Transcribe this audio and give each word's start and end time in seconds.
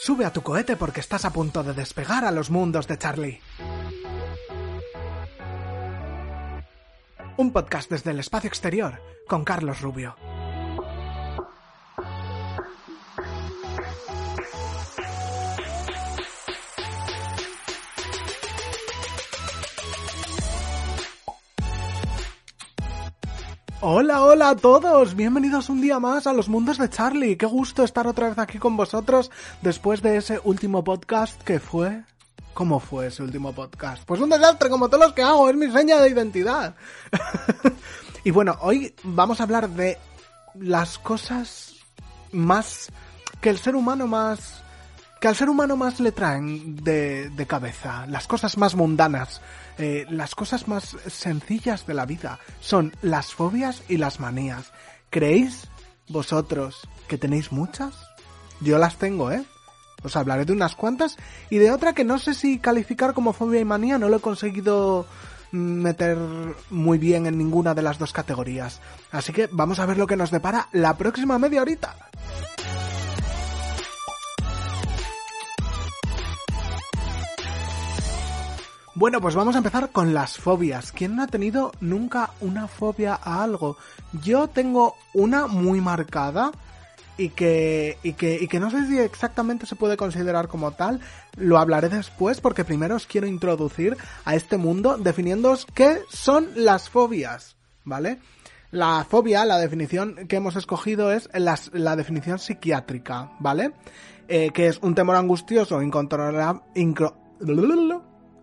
Sube 0.00 0.24
a 0.24 0.32
tu 0.32 0.42
cohete 0.42 0.76
porque 0.76 1.00
estás 1.00 1.24
a 1.24 1.32
punto 1.32 1.64
de 1.64 1.74
despegar 1.74 2.24
a 2.24 2.30
los 2.30 2.50
mundos 2.50 2.86
de 2.86 2.98
Charlie. 2.98 3.40
Un 7.36 7.52
podcast 7.52 7.90
desde 7.90 8.12
el 8.12 8.20
espacio 8.20 8.46
exterior 8.46 9.02
con 9.26 9.42
Carlos 9.42 9.80
Rubio. 9.80 10.14
Hola, 23.90 24.22
hola 24.22 24.50
a 24.50 24.54
todos, 24.54 25.16
bienvenidos 25.16 25.70
un 25.70 25.80
día 25.80 25.98
más 25.98 26.26
a 26.26 26.34
los 26.34 26.50
mundos 26.50 26.76
de 26.76 26.90
Charlie. 26.90 27.38
Qué 27.38 27.46
gusto 27.46 27.84
estar 27.84 28.06
otra 28.06 28.28
vez 28.28 28.38
aquí 28.38 28.58
con 28.58 28.76
vosotros 28.76 29.30
después 29.62 30.02
de 30.02 30.18
ese 30.18 30.38
último 30.44 30.84
podcast 30.84 31.42
que 31.42 31.58
fue... 31.58 32.04
¿Cómo 32.52 32.80
fue 32.80 33.06
ese 33.06 33.22
último 33.22 33.54
podcast? 33.54 34.04
Pues 34.04 34.20
un 34.20 34.28
desastre 34.28 34.68
como 34.68 34.90
todos 34.90 35.04
los 35.04 35.14
que 35.14 35.22
hago, 35.22 35.48
es 35.48 35.56
mi 35.56 35.70
seña 35.70 36.02
de 36.02 36.10
identidad. 36.10 36.74
y 38.24 38.30
bueno, 38.30 38.58
hoy 38.60 38.94
vamos 39.04 39.40
a 39.40 39.44
hablar 39.44 39.70
de 39.70 39.96
las 40.60 40.98
cosas 40.98 41.74
más... 42.30 42.92
que 43.40 43.48
el 43.48 43.56
ser 43.56 43.74
humano 43.74 44.06
más... 44.06 44.62
que 45.20 45.28
al 45.28 45.36
ser 45.36 45.48
humano 45.48 45.76
más 45.76 46.00
le 46.00 46.12
traen 46.12 46.76
de, 46.76 47.30
de 47.30 47.46
cabeza, 47.46 48.06
las 48.06 48.26
cosas 48.26 48.56
más 48.56 48.74
mundanas 48.74 49.40
eh, 49.78 50.06
las 50.10 50.34
cosas 50.34 50.66
más 50.66 50.96
sencillas 51.06 51.86
de 51.86 51.94
la 51.94 52.04
vida 52.04 52.40
son 52.58 52.96
las 53.00 53.32
fobias 53.32 53.84
y 53.88 53.96
las 53.96 54.18
manías. 54.18 54.72
¿Creéis 55.08 55.68
vosotros 56.08 56.88
que 57.06 57.16
tenéis 57.16 57.52
muchas? 57.52 57.94
Yo 58.60 58.76
las 58.78 58.96
tengo, 58.96 59.30
¿eh? 59.30 59.44
Os 60.02 60.16
hablaré 60.16 60.44
de 60.44 60.52
unas 60.52 60.74
cuantas 60.74 61.16
y 61.48 61.58
de 61.58 61.70
otra 61.70 61.92
que 61.92 62.02
no 62.02 62.18
sé 62.18 62.34
si 62.34 62.58
calificar 62.58 63.14
como 63.14 63.32
fobia 63.32 63.60
y 63.60 63.64
manía, 63.64 63.98
no 63.98 64.08
lo 64.08 64.16
he 64.16 64.20
conseguido 64.20 65.06
meter 65.52 66.18
muy 66.70 66.98
bien 66.98 67.26
en 67.26 67.38
ninguna 67.38 67.72
de 67.74 67.82
las 67.82 67.98
dos 67.98 68.12
categorías. 68.12 68.80
Así 69.12 69.32
que 69.32 69.48
vamos 69.52 69.78
a 69.78 69.86
ver 69.86 69.96
lo 69.96 70.08
que 70.08 70.16
nos 70.16 70.32
depara 70.32 70.68
la 70.72 70.96
próxima 70.96 71.38
media 71.38 71.62
horita. 71.62 71.94
Bueno, 78.98 79.20
pues 79.20 79.36
vamos 79.36 79.54
a 79.54 79.58
empezar 79.58 79.90
con 79.92 80.12
las 80.12 80.38
fobias. 80.38 80.90
¿Quién 80.90 81.14
no 81.14 81.22
ha 81.22 81.28
tenido 81.28 81.70
nunca 81.80 82.32
una 82.40 82.66
fobia 82.66 83.14
a 83.14 83.44
algo? 83.44 83.76
Yo 84.24 84.48
tengo 84.48 84.96
una 85.14 85.46
muy 85.46 85.80
marcada 85.80 86.50
y 87.16 87.28
que, 87.28 87.96
y 88.02 88.14
que, 88.14 88.38
y 88.40 88.48
que 88.48 88.58
no 88.58 88.72
sé 88.72 88.88
si 88.88 88.98
exactamente 88.98 89.66
se 89.66 89.76
puede 89.76 89.96
considerar 89.96 90.48
como 90.48 90.72
tal. 90.72 90.98
Lo 91.36 91.58
hablaré 91.58 91.88
después 91.88 92.40
porque 92.40 92.64
primero 92.64 92.96
os 92.96 93.06
quiero 93.06 93.28
introducir 93.28 93.96
a 94.24 94.34
este 94.34 94.56
mundo 94.56 94.98
definiéndoos 94.98 95.64
qué 95.74 96.00
son 96.10 96.48
las 96.56 96.90
fobias, 96.90 97.54
¿vale? 97.84 98.18
La 98.72 99.06
fobia, 99.08 99.44
la 99.44 99.60
definición 99.60 100.26
que 100.26 100.34
hemos 100.34 100.56
escogido 100.56 101.12
es 101.12 101.30
la, 101.34 101.94
definición 101.94 102.40
psiquiátrica, 102.40 103.30
¿vale? 103.38 103.74
Eh, 104.26 104.50
que 104.52 104.66
es 104.66 104.80
un 104.82 104.96
temor 104.96 105.14
angustioso, 105.14 105.82
incontrolable, 105.82 106.62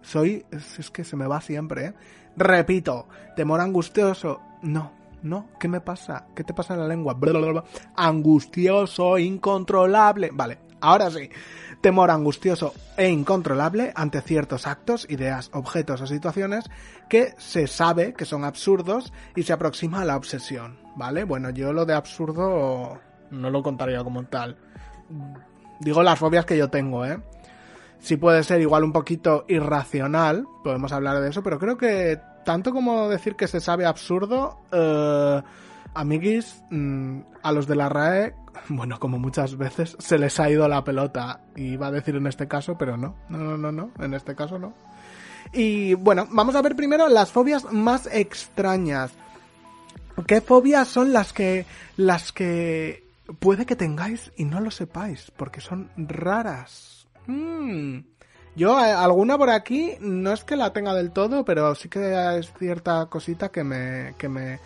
soy, 0.06 0.45
es, 0.52 0.92
que 0.92 1.03
se 1.03 1.16
me 1.16 1.28
va 1.28 1.42
siempre, 1.42 1.86
¿eh? 1.88 1.94
Repito, 2.38 3.08
temor 3.36 3.61
angustioso. 3.61 4.42
No, 4.61 4.92
no, 5.23 5.50
¿qué 5.59 5.67
me 5.67 5.81
pasa? 5.81 6.28
¿Qué 6.36 6.44
te 6.44 6.53
pasa 6.53 6.73
en 6.73 6.81
la 6.81 6.88
lengua? 6.88 7.17
Angustioso, 7.95 9.17
incontrolable. 9.17 10.30
Vale, 10.33 10.59
ahora 10.81 11.09
sí. 11.09 11.30
Temor 11.81 12.11
angustioso 12.11 12.73
e 12.98 13.09
incontrolable 13.09 13.92
ante 13.95 14.22
ciertos 14.22 14.67
actos, 14.67 15.06
ideas, 15.09 15.50
objetos 15.53 16.02
o 16.02 16.08
situaciones 16.08 16.66
que 17.09 17.33
se 17.38 17.67
sabe 17.67 18.14
que 18.14 18.26
son 18.26 18.44
absurdos 18.44 19.14
y 19.36 19.44
se 19.44 19.54
aproxima 19.54 20.02
a 20.02 20.05
la 20.05 20.17
obsesión, 20.17 20.80
¿vale? 20.95 21.23
Bueno, 21.23 21.52
yo 21.52 21.73
lo 21.73 21.86
de 21.86 21.94
absurdo 21.94 22.99
no 23.30 23.49
lo 23.49 23.61
contaría 23.61 24.04
como 24.04 24.23
tal. 24.26 24.58
Digo 25.80 26.02
las 26.02 26.17
fobias 26.17 26.45
que 26.45 26.58
yo 26.58 26.70
tengo, 26.70 27.05
¿eh? 27.05 27.20
Sí 28.00 28.17
puede 28.17 28.44
ser 28.44 28.61
igual 28.61 28.83
un 28.83 28.92
poquito 28.92 29.45
irracional, 29.48 30.45
podemos 30.64 30.92
hablar 30.92 31.22
de 31.22 31.30
eso, 31.30 31.44
pero 31.44 31.60
creo 31.60 31.78
que 31.78 32.20
tanto 32.45 32.72
como 32.72 33.10
decir 33.10 33.36
que 33.36 33.48
se 33.48 33.60
sabe 33.60 33.86
absurdo, 33.86 34.60
eh, 34.72 35.42
amiguis, 35.94 36.64
mm, 36.70 37.20
a 37.42 37.52
los 37.52 37.67
de 37.67 37.76
la 37.76 37.89
RAE, 37.89 38.36
bueno, 38.70 39.00
como 39.00 39.20
muchas 39.20 39.58
veces, 39.58 39.95
se 40.00 40.17
les 40.17 40.39
ha 40.39 40.50
ido 40.50 40.67
la 40.67 40.83
pelota. 40.83 41.42
Y 41.56 41.73
iba 41.73 41.88
a 41.88 41.92
decir 41.92 42.16
en 42.16 42.28
este 42.28 42.48
caso, 42.48 42.78
pero 42.78 42.98
no, 42.98 43.16
no, 43.30 43.38
no, 43.38 43.58
no, 43.58 43.72
no, 43.72 43.92
en 44.00 44.14
este 44.14 44.36
caso 44.36 44.60
no. 44.60 44.73
Y 45.54 45.94
bueno, 45.94 46.27
vamos 46.32 46.56
a 46.56 46.62
ver 46.62 46.76
primero 46.76 47.08
las 47.08 47.32
fobias 47.32 47.72
más 47.72 48.08
extrañas. 48.12 49.12
¿Qué 50.27 50.42
fobias 50.42 50.88
son 50.88 51.14
las 51.14 51.33
que, 51.33 51.66
las 51.98 52.32
que 52.32 53.04
puede 53.39 53.66
que 53.66 53.76
tengáis 53.76 54.32
y 54.38 54.45
no 54.45 54.62
lo 54.62 54.72
sepáis? 54.72 55.32
Porque 55.36 55.62
son 55.62 55.89
raras. 55.98 56.95
Mm. 57.27 57.99
Yo, 58.55 58.80
eh, 58.80 58.91
alguna 58.91 59.37
por 59.37 59.49
aquí, 59.49 59.95
no 59.99 60.31
es 60.31 60.45
que 60.45 60.55
la 60.55 60.71
tenga 60.71 60.93
del 60.93 61.11
todo, 61.11 61.43
pero 61.43 61.75
sí 61.75 61.89
que 61.89 62.37
es 62.39 62.52
cierta 62.58 63.08
cosita 63.08 63.49
que 63.49 63.65
me, 63.65 64.15
que 64.17 64.30
me, 64.30 64.59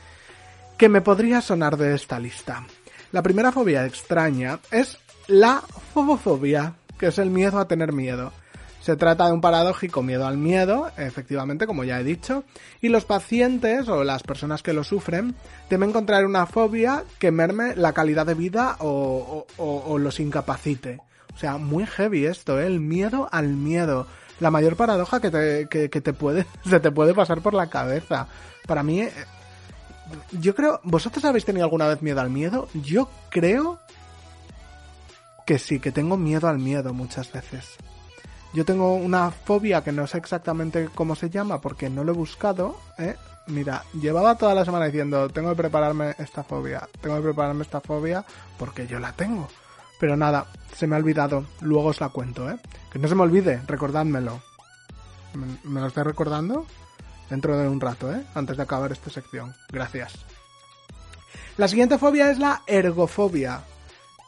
que 0.78 0.90
me 0.90 1.02
podría 1.02 1.42
sonar 1.42 1.75
de 1.75 1.96
esta 1.96 2.19
lista. 2.19 2.66
La 3.12 3.24
primera 3.24 3.52
fobia 3.52 3.86
extraña 3.88 4.59
es 4.69 5.00
la 5.28 5.64
fobofobia, 5.94 6.75
que 7.00 7.08
es 7.08 7.18
el 7.18 7.31
miedo 7.31 7.58
a 7.58 7.68
tener 7.68 7.92
miedo. 7.92 8.31
Se 8.80 8.96
trata 8.96 9.25
de 9.25 9.34
un 9.34 9.42
paradójico 9.42 10.03
miedo 10.03 10.28
al 10.28 10.38
miedo, 10.38 10.92
efectivamente, 10.96 11.66
como 11.66 11.84
ya 11.84 12.00
he 12.00 12.03
dicho, 12.03 12.44
y 12.81 12.90
los 12.90 13.06
pacientes 13.06 13.90
o 13.90 14.03
las 14.03 14.22
personas 14.22 14.62
que 14.62 14.74
lo 14.74 14.84
sufren 14.84 15.36
temen 15.68 15.90
encontrar 15.90 16.25
una 16.25 16.46
fobia 16.46 17.03
que 17.18 17.31
merme 17.31 17.75
la 17.75 17.94
calidad 17.94 18.28
de 18.28 18.36
vida 18.36 18.78
o, 18.80 19.48
o 19.58 19.98
los 19.98 20.19
incapacite. 20.19 21.02
O 21.40 21.42
sea, 21.42 21.58
muy 21.58 21.86
heavy 21.86 22.26
esto, 22.26 22.60
¿eh? 22.60 22.68
El 22.68 22.82
miedo 22.82 23.30
al 23.32 23.48
miedo. 23.48 24.08
La 24.42 24.52
mayor 24.52 24.76
paradoja 24.76 25.22
que 25.22 25.32
te, 25.32 25.70
que, 25.70 26.02
te 26.02 26.12
puede, 26.12 26.46
se 26.70 26.82
te 26.82 26.92
puede 26.92 27.14
pasar 27.14 27.40
por 27.40 27.54
la 27.54 27.70
cabeza. 27.70 28.28
Para 28.68 28.84
mí, 28.84 29.04
eh, 29.04 29.14
yo 30.34 30.54
creo, 30.54 30.82
¿vosotros 30.84 31.24
habéis 31.24 31.46
tenido 31.46 31.64
alguna 31.64 31.88
vez 31.88 32.02
miedo 32.02 32.20
al 32.20 32.30
miedo? 32.30 32.68
Yo 32.74 33.10
creo 33.30 33.80
que 35.46 35.60
sí, 35.60 35.80
que 35.80 35.94
tengo 35.94 36.18
miedo 36.18 36.50
al 36.50 36.60
miedo 36.60 36.94
muchas 36.94 37.32
veces. 37.32 37.78
Yo 38.54 38.66
tengo 38.66 38.96
una 38.96 39.32
fobia 39.32 39.82
que 39.82 39.94
no 39.94 40.08
sé 40.08 40.18
exactamente 40.18 40.90
cómo 40.94 41.16
se 41.16 41.30
llama 41.30 41.62
porque 41.62 41.90
no 41.90 42.04
lo 42.04 42.12
he 42.12 42.16
buscado, 42.16 42.76
¿eh? 42.98 43.16
Mira, 43.48 43.86
llevaba 43.94 44.36
toda 44.36 44.54
la 44.54 44.66
semana 44.66 44.88
diciendo, 44.88 45.30
tengo 45.30 45.52
que 45.52 45.56
prepararme 45.56 46.16
esta 46.18 46.44
fobia, 46.44 46.86
tengo 47.00 47.16
que 47.16 47.24
prepararme 47.24 47.62
esta 47.62 47.80
fobia 47.80 48.26
porque 48.58 48.88
yo 48.88 49.00
la 49.00 49.14
tengo. 49.14 49.48
Pero 50.00 50.16
nada, 50.16 50.48
se 50.76 50.88
me 50.88 50.96
ha 50.96 51.00
olvidado. 51.00 51.46
Luego 51.62 51.90
os 51.90 52.00
la 52.00 52.10
cuento, 52.10 52.50
¿eh? 52.50 52.58
Que 52.92 53.00
no 53.00 53.08
se 53.08 53.16
me 53.16 53.24
olvide, 53.24 53.62
recordádmelo. 53.68 54.42
¿Me, 55.64 55.82
lo 55.82 55.88
estoy 55.88 56.04
recordando? 56.04 56.66
Dentro 57.30 57.58
de 57.58 57.68
un 57.68 57.80
rato, 57.80 58.12
¿eh? 58.12 58.24
Antes 58.34 58.58
de 58.58 58.64
acabar 58.64 58.92
esta 58.92 59.10
sección. 59.10 59.54
Gracias. 59.72 60.14
La 61.58 61.68
siguiente 61.68 61.98
fobia 61.98 62.32
es 62.32 62.40
la 62.40 62.64
ergofobia, 62.66 63.62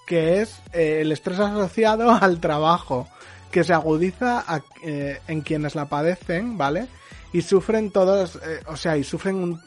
que 0.06 0.42
es 0.42 0.62
eh, 0.74 1.00
el 1.02 1.12
estrés 1.12 1.40
asociado 1.40 2.12
al 2.22 2.40
trabajo, 2.42 3.08
que 3.50 3.64
se 3.64 3.74
agudiza 3.74 4.44
eh, 4.84 5.22
en 5.28 5.42
quienes 5.42 5.74
la 5.74 5.86
padecen, 5.86 6.58
¿vale? 6.58 6.88
Y 7.32 7.42
sufren 7.42 7.92
todos, 7.92 8.36
eh, 8.36 8.62
o 8.68 8.76
sea, 8.76 8.98
y 8.98 9.06
sufren 9.06 9.60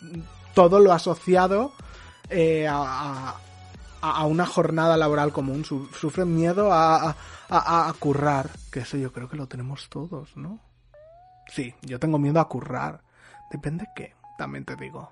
todo 0.52 0.78
lo 0.78 0.92
asociado 0.92 1.72
a, 2.30 3.30
a, 3.30 3.34
una 4.26 4.46
jornada 4.46 4.96
laboral 4.96 5.32
común, 5.32 5.64
sufren 5.64 6.34
miedo 6.34 6.72
a, 6.72 7.16
a, 7.48 7.94
currar, 7.98 8.50
que 8.70 8.80
eso 8.80 8.96
yo 8.96 9.12
creo 9.12 9.28
que 9.28 9.36
lo 9.36 9.46
tenemos 9.46 9.88
todos, 9.88 10.36
¿no? 10.36 10.60
Sí, 11.48 11.74
yo 11.82 11.98
tengo 11.98 12.18
miedo 12.18 12.40
a 12.40 12.48
currar. 12.48 13.02
Depende 13.50 13.86
qué, 13.94 14.14
también 14.38 14.64
te 14.64 14.76
digo. 14.76 15.10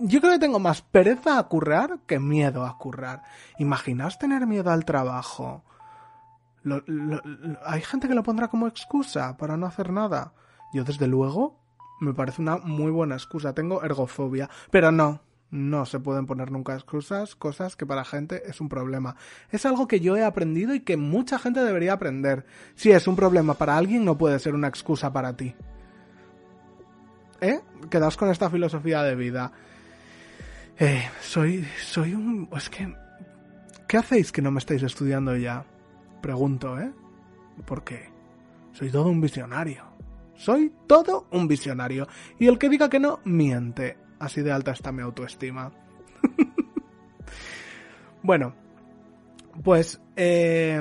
Yo 0.00 0.20
creo 0.20 0.32
que 0.32 0.38
tengo 0.38 0.58
más 0.58 0.82
pereza 0.82 1.38
a 1.38 1.42
currar 1.44 2.00
que 2.06 2.18
miedo 2.18 2.64
a 2.64 2.76
currar. 2.76 3.22
Imaginaos 3.58 4.18
tener 4.18 4.46
miedo 4.46 4.70
al 4.70 4.84
trabajo. 4.84 5.64
hay 7.64 7.80
gente 7.80 8.08
que 8.08 8.14
lo 8.14 8.22
pondrá 8.22 8.48
como 8.48 8.66
excusa 8.66 9.36
para 9.36 9.56
no 9.56 9.66
hacer 9.66 9.90
nada. 9.90 10.34
Yo 10.72 10.84
desde 10.84 11.06
luego 11.06 11.58
me 12.00 12.12
parece 12.12 12.42
una 12.42 12.58
muy 12.58 12.90
buena 12.90 13.14
excusa. 13.14 13.54
Tengo 13.54 13.82
ergofobia. 13.82 14.50
Pero 14.70 14.92
no, 14.92 15.20
no 15.50 15.84
se 15.84 15.98
pueden 15.98 16.26
poner 16.26 16.50
nunca 16.52 16.74
excusas, 16.74 17.34
cosas 17.34 17.76
que 17.76 17.86
para 17.86 18.04
gente 18.04 18.42
es 18.48 18.60
un 18.60 18.68
problema. 18.68 19.16
Es 19.50 19.66
algo 19.66 19.88
que 19.88 20.00
yo 20.00 20.16
he 20.16 20.24
aprendido 20.24 20.74
y 20.74 20.80
que 20.80 20.96
mucha 20.96 21.38
gente 21.38 21.60
debería 21.60 21.94
aprender. 21.94 22.44
Si 22.74 22.90
es 22.90 23.06
un 23.08 23.16
problema 23.16 23.54
para 23.54 23.76
alguien, 23.76 24.04
no 24.04 24.16
puede 24.16 24.38
ser 24.38 24.54
una 24.54 24.68
excusa 24.68 25.12
para 25.12 25.36
ti. 25.36 25.54
¿Eh? 27.40 27.60
Quedaos 27.90 28.16
con 28.16 28.30
esta 28.30 28.50
filosofía 28.50 29.02
de 29.02 29.16
vida. 29.16 29.52
Eh, 30.78 31.02
soy, 31.20 31.66
soy 31.82 32.14
un... 32.14 32.48
Es 32.56 32.70
que... 32.70 32.94
¿Qué 33.88 33.96
hacéis 33.96 34.30
que 34.30 34.42
no 34.42 34.52
me 34.52 34.60
estáis 34.60 34.82
estudiando 34.84 35.36
ya? 35.36 35.64
Pregunto, 36.22 36.78
¿eh? 36.78 36.92
¿Por 37.66 37.82
qué? 37.82 38.08
Soy 38.72 38.90
todo 38.90 39.08
un 39.08 39.20
visionario. 39.20 39.84
Soy 40.36 40.72
todo 40.86 41.26
un 41.32 41.48
visionario. 41.48 42.06
Y 42.38 42.46
el 42.46 42.56
que 42.56 42.68
diga 42.68 42.88
que 42.88 43.00
no, 43.00 43.18
miente. 43.24 43.98
Así 44.20 44.42
de 44.42 44.52
alta 44.52 44.70
está 44.70 44.92
mi 44.92 45.02
autoestima. 45.02 45.72
bueno, 48.22 48.54
pues 49.64 50.00
eh, 50.14 50.80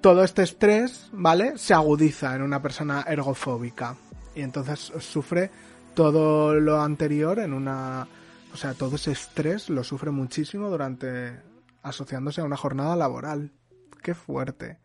todo 0.00 0.24
este 0.24 0.42
estrés, 0.42 1.08
¿vale? 1.12 1.56
Se 1.58 1.74
agudiza 1.74 2.34
en 2.34 2.42
una 2.42 2.60
persona 2.60 3.04
ergofóbica. 3.06 3.94
Y 4.34 4.42
entonces 4.42 4.92
sufre 4.98 5.50
todo 5.94 6.54
lo 6.54 6.80
anterior 6.80 7.38
en 7.38 7.52
una... 7.52 8.06
O 8.52 8.56
sea, 8.56 8.74
todo 8.74 8.96
ese 8.96 9.12
estrés 9.12 9.70
lo 9.70 9.84
sufre 9.84 10.10
muchísimo 10.10 10.68
durante... 10.68 11.40
asociándose 11.82 12.40
a 12.40 12.44
una 12.44 12.56
jornada 12.56 12.96
laboral. 12.96 13.52
Qué 14.02 14.14
fuerte. 14.14 14.78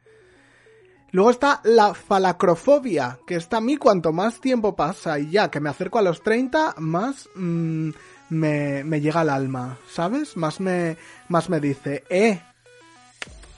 Luego 1.18 1.32
está 1.32 1.62
la 1.64 1.96
falacrofobia, 1.96 3.18
que 3.26 3.38
está 3.38 3.58
a 3.58 3.62
mí 3.62 3.78
cuanto 3.78 4.14
más 4.14 4.40
tiempo 4.40 4.76
pasa 4.76 5.18
y 5.18 5.32
ya 5.32 5.50
que 5.50 5.60
me 5.60 5.72
acerco 5.72 5.98
a 5.98 6.04
los 6.04 6.22
30, 6.22 6.76
más 6.78 7.28
mm, 7.34 7.90
me, 8.30 9.02
llega 9.02 9.22
al 9.22 9.32
alma, 9.32 9.80
¿sabes? 9.90 10.38
Más 10.38 10.60
me, 10.60 10.96
más 11.28 11.50
me 11.50 11.60
dice, 11.60 12.04
eh, 12.12 12.40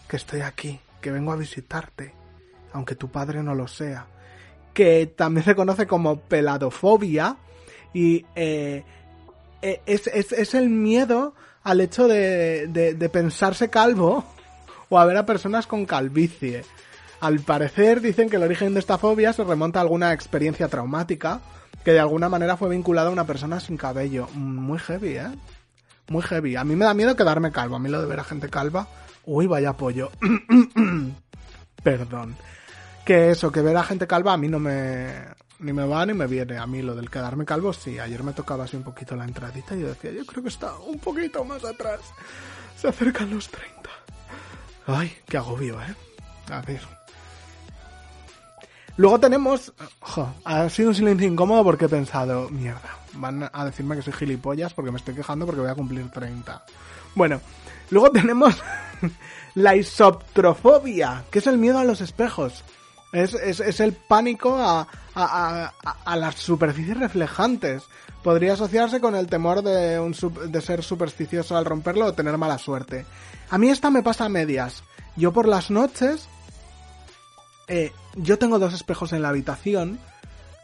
que 0.08 0.16
estoy 0.16 0.40
aquí, 0.40 0.80
que 1.02 1.12
vengo 1.12 1.34
a 1.34 1.36
visitarte, 1.36 2.14
aunque 2.72 2.96
tu 2.96 3.12
padre 3.12 3.44
no 3.44 3.54
lo 3.54 3.68
sea. 3.68 4.08
Que 4.74 5.08
también 5.08 5.44
se 5.44 5.54
conoce 5.54 5.86
como 5.86 6.22
peladofobia 6.22 7.36
y 7.94 8.26
eh, 8.38 8.86
eh 9.62 9.82
es, 9.86 10.08
es, 10.08 10.32
es, 10.32 10.54
el 10.54 10.70
miedo 10.70 11.36
al 11.64 11.82
hecho 11.82 12.08
de, 12.08 12.68
de, 12.68 12.94
de 12.94 13.10
pensarse 13.10 13.70
calvo 13.70 14.24
o 14.88 14.98
a 14.98 15.04
ver 15.04 15.18
a 15.18 15.26
personas 15.26 15.68
con 15.68 15.86
calvicie. 15.86 16.64
Al 17.22 17.40
parecer 17.42 18.02
dicen 18.02 18.30
que 18.30 18.38
el 18.38 18.44
origen 18.44 18.74
de 18.74 18.80
esta 18.80 18.98
fobia 18.98 19.34
se 19.34 19.44
remonta 19.44 19.80
a 19.80 19.82
alguna 19.82 20.14
experiencia 20.14 20.70
traumática 20.70 21.42
que 21.84 21.92
de 21.92 22.00
alguna 22.00 22.30
manera 22.30 22.58
fue 22.58 22.70
vinculada 22.70 23.10
a 23.10 23.12
una 23.12 23.26
persona 23.26 23.60
sin 23.60 23.78
cabello. 23.78 24.28
Muy 24.34 24.80
heavy, 24.80 25.18
¿eh? 25.18 25.32
Muy 26.10 26.22
heavy. 26.22 26.56
A 26.56 26.64
mí 26.64 26.76
me 26.76 26.86
da 26.86 26.94
miedo 26.94 27.16
quedarme 27.16 27.52
calvo. 27.52 27.76
A 27.76 27.80
mí 27.80 27.90
lo 27.90 28.02
de 28.02 28.08
ver 28.08 28.20
a 28.20 28.24
gente 28.24 28.50
calva. 28.50 28.88
Uy, 29.26 29.48
vaya 29.48 29.74
pollo. 29.74 30.12
Perdón. 31.84 32.36
Que 33.06 33.32
eso, 33.32 33.52
que 33.52 33.62
ver 33.62 33.78
a 33.78 33.84
gente 33.84 34.08
calva 34.08 34.34
a 34.34 34.38
mí 34.38 34.48
no 34.48 34.60
me... 34.60 35.14
Ni 35.60 35.74
me 35.74 35.86
va 35.86 36.06
ni 36.06 36.14
me 36.14 36.26
viene. 36.26 36.58
A 36.58 36.66
mí 36.68 36.82
lo 36.82 36.96
del 36.96 37.10
quedarme 37.10 37.46
calvo 37.46 37.74
sí. 37.74 38.00
Ayer 38.00 38.24
me 38.24 38.34
tocaba 38.34 38.64
así 38.64 38.78
un 38.78 38.84
poquito 38.84 39.16
la 39.16 39.26
entradita 39.26 39.76
y 39.76 39.82
yo 39.82 39.88
decía, 39.88 40.12
yo 40.12 40.26
creo 40.26 40.42
que 40.42 40.50
está 40.50 40.78
un 40.78 41.00
poquito 41.00 41.44
más 41.44 41.64
atrás. 41.66 42.00
Se 42.78 42.88
acercan 42.88 43.30
los 43.30 43.50
30. 43.50 43.90
Ay, 44.88 45.18
qué 45.28 45.38
agobio, 45.38 45.82
¿eh? 45.82 45.96
A 46.50 46.62
ver. 46.62 46.99
Luego 49.00 49.18
tenemos... 49.18 49.72
Ha 50.44 50.68
sido 50.68 50.90
un 50.90 50.96
silencio 50.96 51.26
incómodo 51.26 51.64
porque 51.64 51.86
he 51.86 51.90
pensado, 51.90 52.50
mierda, 52.50 52.98
van 53.14 53.50
a 53.54 53.64
decirme 53.64 53.96
que 53.96 54.02
soy 54.02 54.12
gilipollas 54.12 54.74
porque 54.74 54.92
me 54.92 54.98
estoy 54.98 55.16
quejando 55.16 55.46
porque 55.46 55.62
voy 55.62 55.70
a 55.70 55.76
cumplir 55.76 56.12
30. 56.12 56.66
Bueno, 57.16 57.40
luego 57.92 58.12
tenemos 58.12 58.62
la 59.56 59.78
isoptrofobia, 59.78 61.24
que 61.32 61.40
es 61.40 61.48
el 61.48 61.58
miedo 61.58 61.80
a 61.80 61.86
los 61.86 62.02
espejos. 62.02 62.66
Es, 63.14 63.36
es, 63.36 63.80
el 63.80 63.94
pánico 63.94 64.58
a, 64.58 64.82
a, 64.82 64.86
a, 65.16 65.74
a, 66.04 66.16
las 66.18 66.36
superficies 66.36 67.00
reflejantes. 67.00 67.84
Podría 68.22 68.52
asociarse 68.52 69.00
con 69.00 69.16
el 69.16 69.28
temor 69.28 69.62
de, 69.62 69.98
un, 69.98 70.14
de 70.52 70.62
ser 70.62 70.84
supersticioso 70.84 71.56
al 71.56 71.64
romperlo 71.64 72.06
o 72.06 72.14
tener 72.14 72.38
mala 72.38 72.58
suerte. 72.58 73.06
A 73.50 73.58
mí 73.58 73.70
esta 73.70 73.92
me 73.92 74.04
pasa 74.04 74.26
a 74.26 74.30
medias. 74.30 74.84
Yo 75.16 75.32
por 75.32 75.48
las 75.48 75.72
noches 75.72 76.28
eh, 77.70 77.94
yo 78.16 78.40
tengo 78.40 78.58
dos 78.58 78.74
espejos 78.74 79.14
en 79.14 79.22
la 79.22 79.30
habitación, 79.30 80.00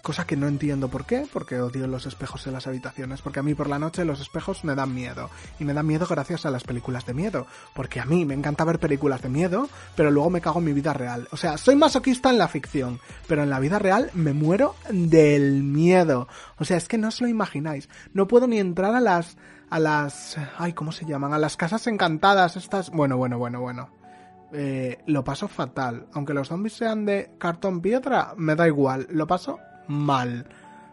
cosa 0.01 0.25
que 0.25 0.35
no 0.35 0.47
entiendo 0.47 0.87
por 0.87 1.05
qué, 1.05 1.27
porque 1.31 1.61
odio 1.61 1.85
los 1.85 2.07
espejos 2.07 2.47
en 2.47 2.53
las 2.53 2.65
habitaciones, 2.65 3.21
porque 3.21 3.39
a 3.39 3.43
mí 3.43 3.53
por 3.53 3.69
la 3.69 3.77
noche 3.77 4.05
los 4.05 4.19
espejos 4.19 4.63
me 4.63 4.73
dan 4.73 4.93
miedo, 4.93 5.29
y 5.59 5.65
me 5.65 5.73
dan 5.73 5.85
miedo 5.85 6.07
gracias 6.07 6.47
a 6.47 6.51
las 6.51 6.63
películas 6.63 7.05
de 7.05 7.13
miedo, 7.13 7.45
porque 7.75 7.99
a 7.99 8.05
mí 8.05 8.25
me 8.25 8.33
encanta 8.33 8.63
ver 8.63 8.79
películas 8.79 9.21
de 9.21 9.29
miedo, 9.29 9.69
pero 9.95 10.09
luego 10.09 10.31
me 10.31 10.41
cago 10.41 10.59
en 10.59 10.65
mi 10.65 10.73
vida 10.73 10.93
real. 10.93 11.27
O 11.31 11.37
sea, 11.37 11.57
soy 11.57 11.75
masoquista 11.75 12.31
en 12.31 12.39
la 12.39 12.47
ficción, 12.47 12.99
pero 13.27 13.43
en 13.43 13.51
la 13.51 13.59
vida 13.59 13.77
real 13.77 14.09
me 14.15 14.33
muero 14.33 14.75
del 14.89 15.61
miedo. 15.63 16.27
O 16.57 16.65
sea, 16.65 16.77
es 16.77 16.87
que 16.87 16.97
no 16.97 17.09
os 17.09 17.21
lo 17.21 17.27
imagináis. 17.27 17.87
No 18.13 18.27
puedo 18.27 18.47
ni 18.47 18.57
entrar 18.57 18.95
a 18.95 18.99
las... 18.99 19.37
a 19.69 19.79
las... 19.79 20.37
ay, 20.57 20.73
¿cómo 20.73 20.91
se 20.91 21.05
llaman? 21.05 21.33
A 21.33 21.39
las 21.39 21.55
casas 21.55 21.85
encantadas, 21.85 22.57
estas... 22.57 22.89
bueno, 22.89 23.17
bueno, 23.17 23.37
bueno, 23.37 23.61
bueno 23.61 24.04
eh, 24.53 24.99
lo 25.05 25.23
paso 25.23 25.47
fatal. 25.47 26.07
Aunque 26.13 26.33
los 26.33 26.47
zombies 26.47 26.73
sean 26.73 27.05
de 27.05 27.31
cartón 27.37 27.81
piedra, 27.81 28.33
me 28.37 28.55
da 28.55 28.67
igual. 28.67 29.07
Lo 29.09 29.27
paso 29.27 29.59
mal. 29.87 30.47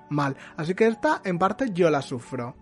Mal. 0.09 0.37
Así 0.57 0.75
que 0.75 0.87
esta, 0.87 1.21
en 1.25 1.39
parte, 1.39 1.71
yo 1.73 1.91
la 1.91 2.03
sufro. 2.03 2.57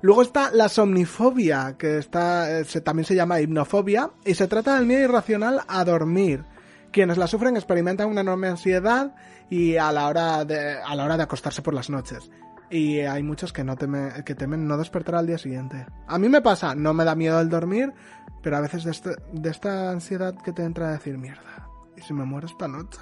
Luego 0.00 0.22
está 0.22 0.50
la 0.52 0.68
somnifobia, 0.68 1.74
que 1.76 1.98
está, 1.98 2.60
eh, 2.60 2.64
también 2.84 3.04
se 3.04 3.16
llama 3.16 3.40
hipnofobia, 3.40 4.10
y 4.24 4.34
se 4.34 4.46
trata 4.46 4.76
del 4.76 4.86
miedo 4.86 5.02
irracional 5.02 5.62
a 5.66 5.84
dormir. 5.84 6.44
Quienes 6.92 7.18
la 7.18 7.26
sufren 7.26 7.56
experimentan 7.56 8.08
una 8.08 8.20
enorme 8.20 8.48
ansiedad 8.48 9.14
y 9.50 9.76
a 9.76 9.90
la 9.92 10.06
hora 10.06 10.44
de, 10.44 10.78
a 10.80 10.94
la 10.94 11.04
hora 11.04 11.16
de 11.16 11.24
acostarse 11.24 11.62
por 11.62 11.74
las 11.74 11.90
noches. 11.90 12.30
Y 12.70 13.00
hay 13.00 13.22
muchos 13.22 13.52
que 13.52 13.64
no 13.64 13.76
temen, 13.76 14.22
que 14.24 14.34
temen 14.34 14.66
no 14.66 14.76
despertar 14.76 15.16
al 15.16 15.26
día 15.26 15.38
siguiente. 15.38 15.86
A 16.06 16.18
mí 16.18 16.28
me 16.28 16.42
pasa, 16.42 16.74
no 16.74 16.92
me 16.92 17.04
da 17.04 17.14
miedo 17.14 17.40
el 17.40 17.48
dormir, 17.48 17.92
pero 18.42 18.56
a 18.56 18.60
veces 18.60 18.84
de, 18.84 18.90
este, 18.90 19.10
de 19.32 19.50
esta 19.50 19.90
ansiedad 19.90 20.34
que 20.42 20.52
te 20.52 20.64
entra 20.64 20.88
a 20.88 20.92
decir, 20.92 21.16
mierda, 21.16 21.68
¿y 21.96 22.02
si 22.02 22.12
me 22.12 22.24
muero 22.24 22.46
esta 22.46 22.68
noche? 22.68 23.00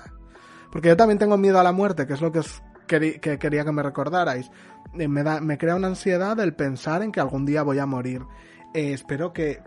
Porque 0.71 0.89
yo 0.89 0.97
también 0.97 1.19
tengo 1.19 1.37
miedo 1.37 1.59
a 1.59 1.65
la 1.65 1.73
muerte, 1.73 2.07
que 2.07 2.15
es 2.15 2.21
lo 2.21 2.31
que, 2.31 2.41
os 2.41 2.63
que 2.87 3.39
quería 3.39 3.65
que 3.65 3.73
me 3.73 3.83
recordarais. 3.83 4.51
Me, 4.95 5.23
da, 5.23 5.41
me 5.41 5.59
crea 5.59 5.75
una 5.75 5.89
ansiedad 5.89 6.39
el 6.41 6.55
pensar 6.55 7.03
en 7.03 7.13
que 7.13 7.21
algún 7.21 7.45
día 7.45 7.63
voy 7.63 7.79
a 7.79 7.87
morir. 7.87 8.23
Eh, 8.73 8.93
espero 8.93 9.33
que 9.33 9.63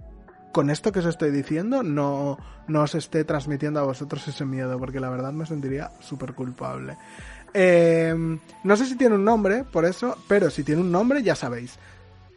con 0.51 0.69
esto 0.69 0.91
que 0.91 0.99
os 0.99 1.05
estoy 1.05 1.31
diciendo 1.31 1.83
no, 1.83 2.37
no 2.67 2.81
os 2.81 2.95
esté 2.95 3.23
transmitiendo 3.23 3.79
a 3.79 3.83
vosotros 3.83 4.27
ese 4.27 4.45
miedo, 4.45 4.79
porque 4.79 4.99
la 4.99 5.09
verdad 5.09 5.31
me 5.33 5.45
sentiría 5.45 5.91
súper 5.99 6.33
culpable. 6.33 6.97
Eh, 7.53 8.13
no 8.63 8.75
sé 8.75 8.85
si 8.85 8.95
tiene 8.95 9.15
un 9.15 9.25
nombre, 9.25 9.63
por 9.63 9.85
eso, 9.85 10.17
pero 10.27 10.49
si 10.49 10.63
tiene 10.63 10.81
un 10.81 10.91
nombre, 10.91 11.23
ya 11.23 11.35
sabéis. 11.35 11.77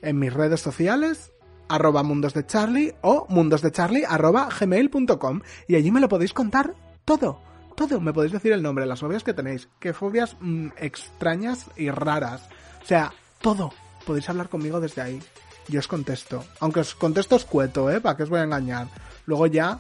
En 0.01 0.19
mis 0.19 0.33
redes 0.33 0.61
sociales, 0.61 1.33
arroba 1.69 2.03
mundos 2.03 2.35
de 2.35 2.47
Charlie 2.47 2.95
o 3.01 3.27
mundosdecharlie 3.29 4.05
arroba 4.07 4.49
gmail.com 4.49 5.41
y 5.69 5.77
allí 5.77 5.91
me 5.91 6.01
lo 6.01 6.09
podéis 6.09 6.33
contar 6.33 6.75
todo. 7.05 7.41
Todo, 7.77 8.01
me 8.01 8.13
podéis 8.13 8.33
decir 8.33 8.53
el 8.53 8.63
nombre, 8.63 8.85
las 8.85 9.01
fobias 9.01 9.25
que 9.25 9.33
tenéis, 9.33 9.69
qué 9.81 9.95
fobias 9.95 10.37
mmm, 10.41 10.69
extrañas 10.77 11.67
y 11.77 11.91
raras. 11.91 12.49
O 12.83 12.87
sea, 12.87 13.13
todo. 13.41 13.73
Podéis 14.07 14.29
hablar 14.29 14.49
conmigo 14.49 14.81
desde 14.81 15.01
ahí. 15.01 15.23
Yo 15.69 15.79
os 15.79 15.89
contesto. 15.89 16.45
Aunque 16.61 16.81
os 16.81 16.95
contesto 16.95 17.37
escueto, 17.37 17.91
¿eh? 17.91 18.01
¿Para 18.01 18.17
qué 18.17 18.25
os 18.25 18.29
voy 18.29 18.41
a 18.41 18.45
engañar? 18.45 18.89
Luego 19.27 19.47
ya... 19.47 19.79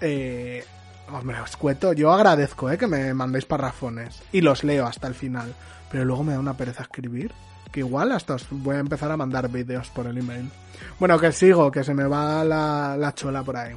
Eh, 0.00 0.64
Hombre, 1.12 1.38
os 1.42 1.58
cuento, 1.58 1.92
yo 1.92 2.10
agradezco 2.10 2.70
¿eh? 2.70 2.78
que 2.78 2.86
me 2.86 3.12
mandéis 3.12 3.44
parrafones 3.44 4.22
y 4.32 4.40
los 4.40 4.64
leo 4.64 4.86
hasta 4.86 5.08
el 5.08 5.14
final, 5.14 5.54
pero 5.90 6.06
luego 6.06 6.24
me 6.24 6.32
da 6.32 6.40
una 6.40 6.56
pereza 6.56 6.84
escribir, 6.84 7.30
que 7.70 7.80
igual 7.80 8.12
hasta 8.12 8.34
os 8.34 8.46
voy 8.50 8.76
a 8.76 8.78
empezar 8.78 9.12
a 9.12 9.16
mandar 9.18 9.50
vídeos 9.50 9.90
por 9.90 10.06
el 10.06 10.16
email. 10.16 10.50
Bueno, 10.98 11.18
que 11.18 11.30
sigo, 11.32 11.70
que 11.70 11.84
se 11.84 11.92
me 11.92 12.04
va 12.04 12.42
la, 12.44 12.96
la 12.96 13.14
chola 13.14 13.42
por 13.42 13.58
ahí. 13.58 13.74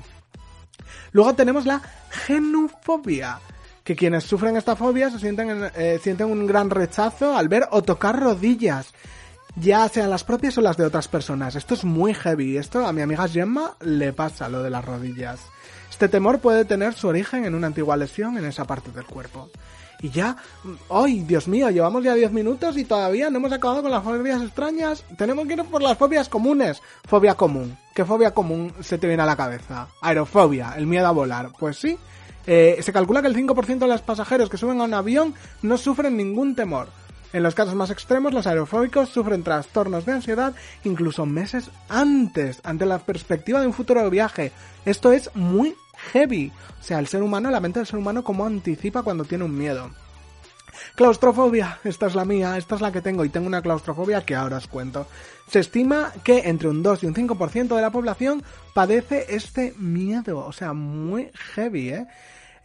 Luego 1.12 1.36
tenemos 1.36 1.66
la 1.66 1.82
genufobia, 2.10 3.40
que 3.84 3.98
quienes 3.98 4.24
sufren 4.24 4.56
esta 4.56 4.78
fobia 4.78 5.10
se 5.10 5.20
sienten, 5.20 5.70
eh, 5.76 6.00
sienten 6.02 6.32
un 6.32 6.48
gran 6.48 6.70
rechazo 6.70 7.36
al 7.36 7.50
ver 7.50 7.68
o 7.72 7.84
tocar 7.84 8.18
rodillas, 8.18 8.94
ya 9.58 9.90
sean 9.90 10.10
las 10.10 10.24
propias 10.24 10.58
o 10.58 10.62
las 10.62 10.78
de 10.78 10.86
otras 10.86 11.10
personas. 11.10 11.56
Esto 11.56 11.74
es 11.74 11.84
muy 11.84 12.14
heavy, 12.14 12.56
esto 12.56 12.86
a 12.86 12.94
mi 12.94 13.02
amiga 13.02 13.28
Gemma 13.28 13.76
le 13.82 14.14
pasa 14.14 14.48
lo 14.48 14.64
de 14.64 14.70
las 14.70 14.86
rodillas. 14.86 15.42
Este 15.96 16.10
temor 16.10 16.40
puede 16.40 16.66
tener 16.66 16.94
su 16.94 17.08
origen 17.08 17.46
en 17.46 17.56
una 17.56 17.68
antigua 17.68 17.96
lesión 17.96 18.38
en 18.38 18.44
esa 18.44 18.66
parte 18.66 18.92
del 18.92 19.06
cuerpo. 19.06 19.50
Y 20.02 20.10
ya, 20.10 20.36
¡ay, 20.90 21.22
Dios 21.22 21.48
mío! 21.48 21.70
Llevamos 21.70 22.04
ya 22.04 22.14
10 22.14 22.34
minutos 22.34 22.76
y 22.76 22.84
todavía 22.84 23.30
no 23.30 23.38
hemos 23.38 23.54
acabado 23.54 23.82
con 23.82 23.92
las 23.92 24.04
fobias 24.04 24.42
extrañas. 24.42 25.06
Tenemos 25.18 25.48
que 25.48 25.54
ir 25.54 25.64
por 25.64 25.82
las 25.82 25.98
fobias 25.98 26.28
comunes. 26.28 26.82
Fobia 27.08 27.36
común. 27.36 27.78
¿Qué 27.94 28.04
fobia 28.04 28.32
común 28.32 28.74
se 28.82 28.98
te 28.98 29.08
viene 29.08 29.24
a 29.24 29.26
la 29.26 29.38
cabeza? 29.38 29.88
Aerofobia, 30.02 30.74
el 30.76 30.86
miedo 30.86 31.08
a 31.08 31.12
volar. 31.12 31.52
Pues 31.58 31.78
sí. 31.78 31.98
Eh, 32.46 32.78
se 32.82 32.92
calcula 32.92 33.22
que 33.22 33.30
el 33.30 33.36
5% 33.38 33.80
de 33.80 33.88
los 33.88 34.02
pasajeros 34.02 34.50
que 34.50 34.58
suben 34.58 34.82
a 34.82 34.84
un 34.84 34.94
avión 34.94 35.34
no 35.62 35.78
sufren 35.78 36.18
ningún 36.18 36.56
temor. 36.56 36.90
En 37.36 37.44
los 37.44 37.56
casos 37.56 37.76
más 37.76 37.90
extremos, 37.90 38.34
los 38.34 38.48
aerofóbicos 38.48 39.10
sufren 39.10 39.44
trastornos 39.44 40.06
de 40.06 40.14
ansiedad 40.14 40.54
incluso 40.84 41.26
meses 41.26 41.70
antes, 41.90 42.60
ante 42.64 42.86
la 42.86 43.00
perspectiva 43.00 43.60
de 43.60 43.68
un 43.68 43.74
futuro 43.74 44.10
viaje. 44.10 44.52
Esto 44.86 45.12
es 45.12 45.30
muy 45.36 45.76
heavy. 46.12 46.52
O 46.80 46.84
sea, 46.84 47.00
el 47.00 47.08
ser 47.08 47.24
humano, 47.24 47.52
la 47.52 47.60
mente 47.60 47.80
del 47.80 47.88
ser 47.88 48.00
humano, 48.00 48.24
cómo 48.24 48.46
anticipa 48.46 49.04
cuando 49.04 49.26
tiene 49.26 49.44
un 49.44 49.58
miedo. 49.58 49.90
Claustrofobia, 50.96 51.80
esta 51.84 52.08
es 52.08 52.16
la 52.16 52.26
mía, 52.26 52.58
esta 52.58 52.76
es 52.76 52.82
la 52.82 52.92
que 52.92 53.02
tengo 53.02 53.26
y 53.26 53.30
tengo 53.30 53.48
una 53.48 53.62
claustrofobia 53.62 54.26
que 54.26 54.36
ahora 54.36 54.58
os 54.58 54.68
cuento. 54.68 55.08
Se 55.50 55.60
estima 55.60 56.12
que 56.24 56.50
entre 56.50 56.70
un 56.70 56.84
2 56.84 57.04
y 57.04 57.06
un 57.08 57.14
5% 57.14 57.76
de 57.76 57.82
la 57.82 57.92
población 57.92 58.44
padece 58.74 59.26
este 59.30 59.74
miedo, 59.78 60.46
o 60.46 60.52
sea, 60.52 60.74
muy 60.74 61.32
heavy, 61.56 61.90
¿eh? 61.90 62.08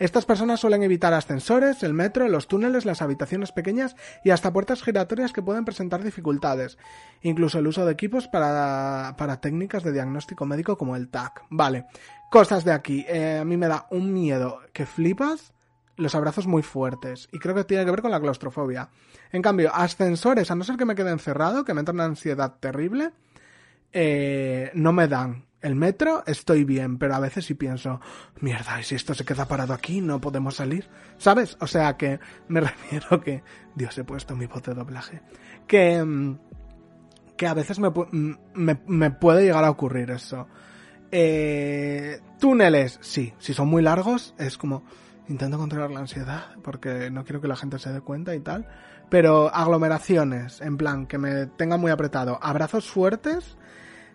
Estas 0.01 0.25
personas 0.25 0.61
suelen 0.61 0.83
evitar 0.83 1.13
ascensores, 1.13 1.83
el 1.83 1.93
metro, 1.93 2.27
los 2.27 2.49
túneles, 2.49 2.87
las 2.87 3.03
habitaciones 3.03 3.53
pequeñas 3.53 3.97
y 4.25 4.31
hasta 4.31 4.51
puertas 4.51 4.83
giratorias 4.83 5.35
que 5.35 5.43
pueden 5.43 5.67
presentar 5.67 6.03
dificultades. 6.03 6.79
Incluso 7.21 7.59
el 7.59 7.67
uso 7.67 7.85
de 7.85 7.93
equipos 7.93 8.27
para, 8.27 9.15
para 9.19 9.43
técnicas 9.43 9.83
de 9.85 9.93
diagnóstico 9.93 10.47
médico 10.47 10.79
como 10.79 10.97
el 10.97 11.11
TAC. 11.11 11.43
Vale, 11.51 11.85
cosas 12.31 12.65
de 12.65 12.73
aquí. 12.73 13.05
Eh, 13.07 13.39
a 13.43 13.45
mí 13.45 13.59
me 13.59 13.69
da 13.69 13.87
un 13.91 14.15
miedo 14.15 14.61
que 14.73 14.87
flipas 14.87 15.53
los 15.97 16.15
abrazos 16.15 16.47
muy 16.47 16.63
fuertes. 16.63 17.29
Y 17.31 17.39
creo 17.39 17.55
que 17.55 17.65
tiene 17.65 17.85
que 17.85 17.91
ver 17.91 18.01
con 18.01 18.11
la 18.11 18.21
claustrofobia. 18.21 18.89
En 19.33 19.43
cambio, 19.43 19.71
ascensores, 19.75 20.51
a 20.51 20.55
no 20.55 20.65
ser 20.65 20.77
que 20.77 20.87
me 20.87 20.95
quede 20.95 21.11
encerrado, 21.11 21.65
que 21.65 21.75
me 21.75 21.81
entra 21.81 21.93
una 21.93 22.05
ansiedad 22.05 22.57
terrible, 22.59 23.11
eh, 23.93 24.71
no 24.73 24.93
me 24.93 25.09
dan. 25.09 25.45
El 25.61 25.77
metro 25.77 26.23
estoy 26.27 26.65
bien, 26.65 26.97
pero 26.97 27.15
a 27.15 27.21
veces 27.21 27.45
sí 27.45 27.53
pienso, 27.53 28.01
mierda, 28.41 28.81
y 28.81 28.83
si 28.83 28.95
esto 28.95 29.13
se 29.13 29.27
queda 29.27 29.47
parado 29.47 29.75
aquí, 29.75 30.01
no 30.01 30.19
podemos 30.19 30.57
salir. 30.57 30.89
¿Sabes? 31.19 31.59
O 31.61 31.67
sea 31.67 31.99
que 31.99 32.19
me 32.49 32.61
refiero 32.63 33.21
que, 33.21 33.43
Dios, 33.75 33.99
he 33.99 34.05
puesto 34.05 34.35
mi 34.35 34.47
voz 34.47 34.63
de 34.63 34.73
doblaje. 34.73 35.21
Que, 35.67 36.03
mm, 36.03 36.39
que 37.37 37.47
a 37.47 37.53
veces 37.53 37.79
me, 37.79 37.91
mm, 37.91 38.37
me, 38.55 38.81
me 38.87 39.11
puede 39.11 39.45
llegar 39.45 39.65
a 39.65 39.71
ocurrir 39.71 40.11
eso. 40.11 40.49
Eh, 41.13 42.21
túneles, 42.39 42.99
sí, 43.03 43.33
si 43.39 43.53
son 43.53 43.69
muy 43.69 43.83
largos, 43.83 44.35
es 44.39 44.57
como, 44.57 44.83
intento 45.29 45.59
controlar 45.59 45.91
la 45.91 46.01
ansiedad 46.01 46.55
porque 46.63 47.11
no 47.11 47.25
quiero 47.25 47.41
que 47.41 47.49
la 47.49 47.57
gente 47.57 47.79
se 47.79 47.93
dé 47.93 48.01
cuenta 48.01 48.35
y 48.35 48.41
tal. 48.41 48.67
Pero 49.09 49.53
aglomeraciones, 49.53 50.61
en 50.61 50.77
plan, 50.77 51.07
que 51.07 51.19
me 51.19 51.47
tenga 51.47 51.77
muy 51.77 51.91
apretado. 51.91 52.39
Abrazos 52.41 52.89
fuertes, 52.89 53.57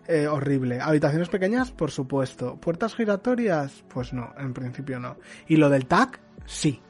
eh, 0.08 0.26
horrible. 0.26 0.80
Habitaciones 0.80 1.28
pequeñas, 1.28 1.70
por 1.70 1.90
supuesto. 1.90 2.56
Puertas 2.56 2.94
giratorias, 2.94 3.84
pues 3.88 4.14
no, 4.14 4.32
en 4.38 4.54
principio 4.54 4.98
no. 4.98 5.16
Y 5.48 5.56
lo 5.56 5.68
del 5.68 5.86
TAC, 5.86 6.18
sí, 6.46 6.80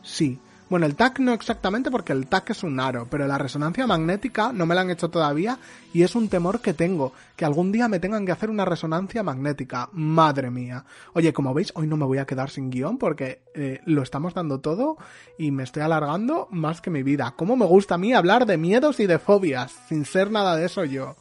sí. 0.00 0.40
Bueno, 0.68 0.86
el 0.86 0.96
TAC 0.96 1.20
no 1.20 1.32
exactamente 1.32 1.92
porque 1.92 2.12
el 2.12 2.26
TAC 2.26 2.50
es 2.50 2.64
un 2.64 2.80
aro, 2.80 3.06
pero 3.08 3.28
la 3.28 3.38
resonancia 3.38 3.86
magnética 3.86 4.52
no 4.52 4.66
me 4.66 4.74
la 4.74 4.80
han 4.80 4.90
hecho 4.90 5.10
todavía 5.10 5.58
y 5.92 6.02
es 6.02 6.16
un 6.16 6.28
temor 6.28 6.60
que 6.60 6.74
tengo, 6.74 7.12
que 7.36 7.44
algún 7.44 7.70
día 7.70 7.86
me 7.86 8.00
tengan 8.00 8.26
que 8.26 8.32
hacer 8.32 8.50
una 8.50 8.64
resonancia 8.64 9.22
magnética. 9.22 9.88
Madre 9.92 10.50
mía. 10.50 10.84
Oye, 11.12 11.32
como 11.32 11.54
veis, 11.54 11.70
hoy 11.76 11.86
no 11.86 11.96
me 11.96 12.04
voy 12.04 12.18
a 12.18 12.26
quedar 12.26 12.50
sin 12.50 12.70
guion 12.70 12.98
porque 12.98 13.42
eh, 13.54 13.80
lo 13.84 14.02
estamos 14.02 14.34
dando 14.34 14.58
todo 14.58 14.96
y 15.38 15.52
me 15.52 15.62
estoy 15.62 15.84
alargando 15.84 16.48
más 16.50 16.80
que 16.80 16.90
mi 16.90 17.04
vida. 17.04 17.34
¿Cómo 17.36 17.56
me 17.56 17.66
gusta 17.66 17.94
a 17.94 17.98
mí 17.98 18.12
hablar 18.12 18.44
de 18.44 18.56
miedos 18.56 18.98
y 18.98 19.06
de 19.06 19.20
fobias 19.20 19.72
sin 19.88 20.04
ser 20.04 20.32
nada 20.32 20.56
de 20.56 20.66
eso 20.66 20.84
yo? 20.84 21.14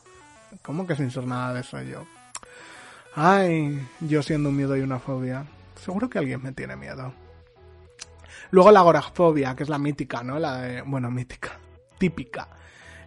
¿Cómo 0.63 0.87
que 0.87 0.95
sin 0.95 1.11
ser 1.11 1.27
nada 1.27 1.53
de 1.53 1.61
eso 1.61 1.79
yo? 1.83 2.03
Ay, 3.13 3.79
yo 4.01 4.23
siendo 4.23 4.49
un 4.49 4.57
miedo 4.57 4.75
y 4.75 4.81
una 4.81 4.97
fobia. 4.97 5.45
Seguro 5.75 6.09
que 6.09 6.17
alguien 6.17 6.41
me 6.41 6.51
tiene 6.51 6.75
miedo. 6.75 7.24
Luego 8.51 8.71
la 8.71 8.79
agorafobia, 8.81 9.55
que 9.55 9.63
es 9.63 9.69
la 9.69 9.77
mítica, 9.77 10.23
¿no? 10.23 10.39
La 10.39 10.61
de, 10.61 10.81
bueno, 10.81 11.11
mítica, 11.11 11.59
típica. 11.97 12.47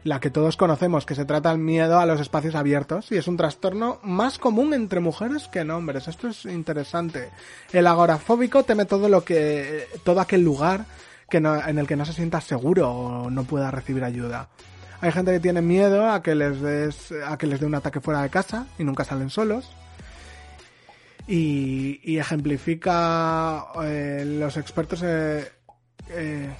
La 0.04 0.21
que 0.21 0.30
todos 0.30 0.57
conocemos, 0.57 1.04
que 1.04 1.14
se 1.14 1.25
trata 1.25 1.50
del 1.50 1.59
miedo 1.59 1.99
a 1.99 2.07
los 2.07 2.21
espacios 2.21 2.54
abiertos 2.54 3.11
y 3.11 3.16
es 3.16 3.26
un 3.28 3.37
trastorno 3.37 3.99
más 4.02 4.38
común 4.38 4.73
entre 4.73 5.00
mujeres 5.00 5.49
que 5.49 5.61
en 5.61 5.71
hombres. 5.71 6.09
Esto 6.09 6.28
es 6.28 6.45
interesante. 6.45 7.30
El 7.73 7.87
agorafóbico 7.87 8.62
teme 8.62 8.85
todo 8.85 9.09
lo 9.09 9.25
que, 9.25 9.87
todo 10.04 10.21
aquel 10.21 10.42
lugar 10.42 10.87
que 11.28 11.38
en 11.38 11.78
el 11.78 11.87
que 11.87 11.97
no 11.97 12.07
se 12.07 12.12
sienta 12.12 12.40
seguro 12.40 12.90
o 12.90 13.30
no 13.30 13.45
pueda 13.45 13.71
recibir 13.71 14.04
ayuda. 14.04 14.49
Hay 15.00 15.12
gente 15.12 15.33
que 15.33 15.40
tiene 15.40 15.62
miedo 15.62 16.11
a 16.11 16.23
que 16.23 16.35
les 16.35 16.61
des, 16.61 17.12
a 17.26 17.37
que 17.37 17.47
les 17.47 17.61
dé 17.61 17.66
un 17.66 17.75
ataque 17.75 18.00
fuera 18.00 18.23
de 18.23 18.30
casa 18.30 18.66
y 18.78 18.85
nunca 18.85 19.04
salen 19.04 19.30
solos 19.30 19.71
y, 21.28 22.18
ejemplifica 22.18 23.66
eh, 23.85 24.25
los 24.26 24.56
expertos. 24.56 25.02
Eh, 25.04 25.52
eh, 26.11 26.50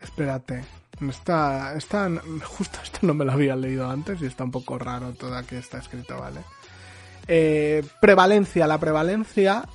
espérate, 0.00 0.62
está, 1.08 1.74
está, 1.74 2.10
justo 2.44 2.78
esto 2.82 2.98
no 3.02 3.14
me 3.14 3.24
lo 3.24 3.32
había 3.32 3.56
leído 3.56 3.88
antes 3.88 4.20
y 4.20 4.26
está 4.26 4.44
un 4.44 4.50
poco 4.50 4.78
raro 4.78 5.14
todo 5.14 5.34
aquí 5.34 5.56
está 5.56 5.78
escrito, 5.78 6.18
¿vale? 6.18 6.40
prevalencia, 8.00 8.66
la 8.66 8.78
prevalencia. 8.78 9.66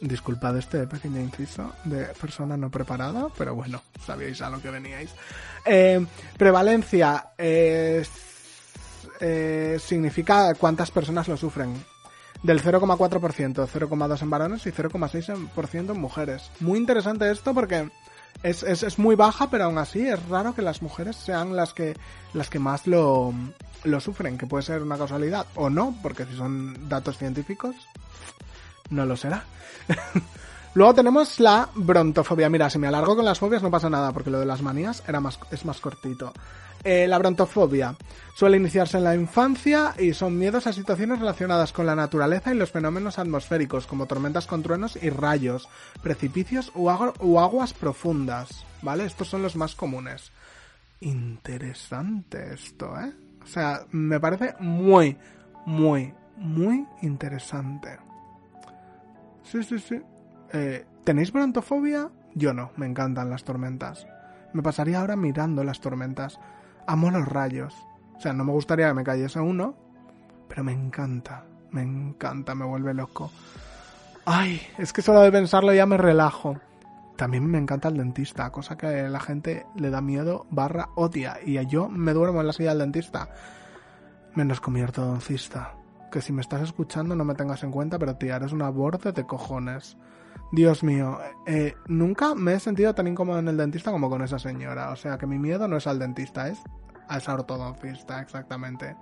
Disculpad 0.00 0.58
este 0.58 0.86
pequeño 0.86 1.20
inciso 1.20 1.72
de 1.84 2.04
persona 2.20 2.56
no 2.58 2.68
preparada, 2.70 3.28
pero 3.38 3.54
bueno, 3.54 3.82
sabíais 4.04 4.42
a 4.42 4.50
lo 4.50 4.60
que 4.60 4.70
veníais. 4.70 5.10
prevalencia 6.36 7.30
es, 7.38 8.10
significa 9.80 10.52
cuántas 10.56 10.90
personas 10.90 11.28
lo 11.28 11.36
sufren 11.38 11.74
del 12.44 12.62
0,4%, 12.62 13.66
0,2% 13.66 14.22
en 14.22 14.30
varones 14.30 14.66
y 14.66 14.70
0,6% 14.70 15.90
en 15.90 16.00
mujeres. 16.00 16.50
Muy 16.60 16.78
interesante 16.78 17.30
esto 17.30 17.54
porque 17.54 17.88
es, 18.42 18.62
es, 18.62 18.82
es, 18.82 18.98
muy 18.98 19.16
baja, 19.16 19.48
pero 19.48 19.64
aún 19.64 19.78
así 19.78 20.06
es 20.06 20.28
raro 20.28 20.54
que 20.54 20.60
las 20.60 20.82
mujeres 20.82 21.16
sean 21.16 21.56
las 21.56 21.72
que, 21.72 21.96
las 22.34 22.50
que 22.50 22.58
más 22.58 22.86
lo, 22.86 23.32
lo 23.84 23.98
sufren, 23.98 24.36
que 24.36 24.46
puede 24.46 24.62
ser 24.62 24.82
una 24.82 24.98
casualidad 24.98 25.46
o 25.54 25.70
no, 25.70 25.96
porque 26.02 26.26
si 26.26 26.36
son 26.36 26.86
datos 26.86 27.16
científicos, 27.16 27.74
no 28.90 29.06
lo 29.06 29.16
será. 29.16 29.44
Luego 30.74 30.92
tenemos 30.92 31.40
la 31.40 31.70
brontofobia. 31.74 32.50
Mira, 32.50 32.68
si 32.68 32.78
me 32.78 32.88
alargo 32.88 33.16
con 33.16 33.24
las 33.24 33.38
fobias 33.38 33.62
no 33.62 33.70
pasa 33.70 33.88
nada, 33.88 34.12
porque 34.12 34.30
lo 34.30 34.40
de 34.40 34.46
las 34.46 34.60
manías 34.60 35.02
era 35.08 35.20
más, 35.20 35.38
es 35.50 35.64
más 35.64 35.80
cortito. 35.80 36.34
Eh, 36.82 37.06
la 37.08 37.16
brontofobia 37.16 37.96
suele 38.34 38.56
iniciarse 38.56 38.98
en 38.98 39.04
la 39.04 39.14
infancia 39.14 39.94
y 39.98 40.12
son 40.12 40.36
miedos 40.38 40.66
a 40.66 40.72
situaciones 40.72 41.20
relacionadas 41.20 41.72
con 41.72 41.86
la 41.86 41.94
naturaleza 41.94 42.52
y 42.52 42.58
los 42.58 42.70
fenómenos 42.70 43.18
atmosféricos, 43.18 43.86
como 43.86 44.06
tormentas 44.06 44.46
con 44.46 44.62
truenos 44.62 44.98
y 45.00 45.08
rayos, 45.08 45.68
precipicios 46.02 46.70
o, 46.74 46.90
aguas 46.90 47.72
profundas. 47.72 48.66
¿Vale? 48.82 49.06
Estos 49.06 49.28
son 49.28 49.42
los 49.42 49.56
más 49.56 49.74
comunes. 49.74 50.30
Interesante 51.00 52.52
esto, 52.52 52.94
¿eh? 53.00 53.12
O 53.42 53.46
sea, 53.46 53.86
me 53.90 54.20
parece 54.20 54.54
muy, 54.60 55.16
muy, 55.64 56.12
muy 56.36 56.86
interesante. 57.00 57.98
Sí, 59.42 59.62
sí, 59.62 59.78
sí. 59.78 60.00
Eh, 60.52 60.84
¿Tenéis 61.04 61.32
brontofobia? 61.32 62.10
Yo 62.34 62.52
no, 62.52 62.72
me 62.76 62.86
encantan 62.86 63.30
las 63.30 63.44
tormentas. 63.44 64.06
Me 64.52 64.62
pasaría 64.62 65.00
ahora 65.00 65.16
mirando 65.16 65.64
las 65.64 65.80
tormentas 65.80 66.38
amo 66.86 67.10
los 67.10 67.26
rayos. 67.26 67.74
O 68.16 68.20
sea, 68.20 68.32
no 68.32 68.44
me 68.44 68.52
gustaría 68.52 68.88
que 68.88 68.94
me 68.94 69.04
cayese 69.04 69.40
uno, 69.40 69.74
pero 70.48 70.64
me 70.64 70.72
encanta, 70.72 71.44
me 71.70 71.82
encanta, 71.82 72.54
me 72.54 72.64
vuelve 72.64 72.94
loco. 72.94 73.30
Ay, 74.26 74.60
es 74.78 74.92
que 74.92 75.02
solo 75.02 75.20
de 75.20 75.32
pensarlo 75.32 75.74
ya 75.74 75.86
me 75.86 75.96
relajo. 75.96 76.56
También 77.16 77.46
me 77.46 77.58
encanta 77.58 77.88
el 77.88 77.96
dentista, 77.96 78.50
cosa 78.50 78.76
que 78.76 79.08
la 79.08 79.20
gente 79.20 79.66
le 79.76 79.90
da 79.90 80.00
miedo 80.00 80.46
barra 80.50 80.88
odia. 80.96 81.38
Y 81.44 81.64
yo 81.66 81.88
me 81.88 82.12
duermo 82.12 82.40
en 82.40 82.46
la 82.46 82.52
silla 82.52 82.70
del 82.70 82.80
dentista. 82.80 83.28
Menos 84.34 84.60
con 84.60 84.74
mi 84.74 84.82
ortodoncista. 84.82 85.74
Que 86.10 86.20
si 86.20 86.32
me 86.32 86.40
estás 86.40 86.62
escuchando 86.62 87.14
no 87.14 87.24
me 87.24 87.34
tengas 87.34 87.62
en 87.62 87.70
cuenta, 87.70 87.98
pero 87.98 88.16
tía, 88.16 88.36
eres 88.36 88.52
una 88.52 88.70
borde 88.70 89.12
de 89.12 89.26
cojones. 89.26 89.96
Dios 90.52 90.82
mío, 90.82 91.18
eh, 91.46 91.74
nunca 91.86 92.34
me 92.34 92.54
he 92.54 92.60
sentido 92.60 92.94
tan 92.94 93.06
incómodo 93.06 93.38
en 93.38 93.48
el 93.48 93.56
dentista 93.56 93.90
como 93.90 94.08
con 94.08 94.22
esa 94.22 94.38
señora. 94.38 94.90
O 94.90 94.96
sea 94.96 95.18
que 95.18 95.26
mi 95.26 95.38
miedo 95.38 95.68
no 95.68 95.76
es 95.76 95.86
al 95.86 95.98
dentista, 95.98 96.48
es 96.48 96.62
a 97.08 97.18
esa 97.18 97.34
ortodoncista, 97.34 98.20
exactamente. 98.20 98.96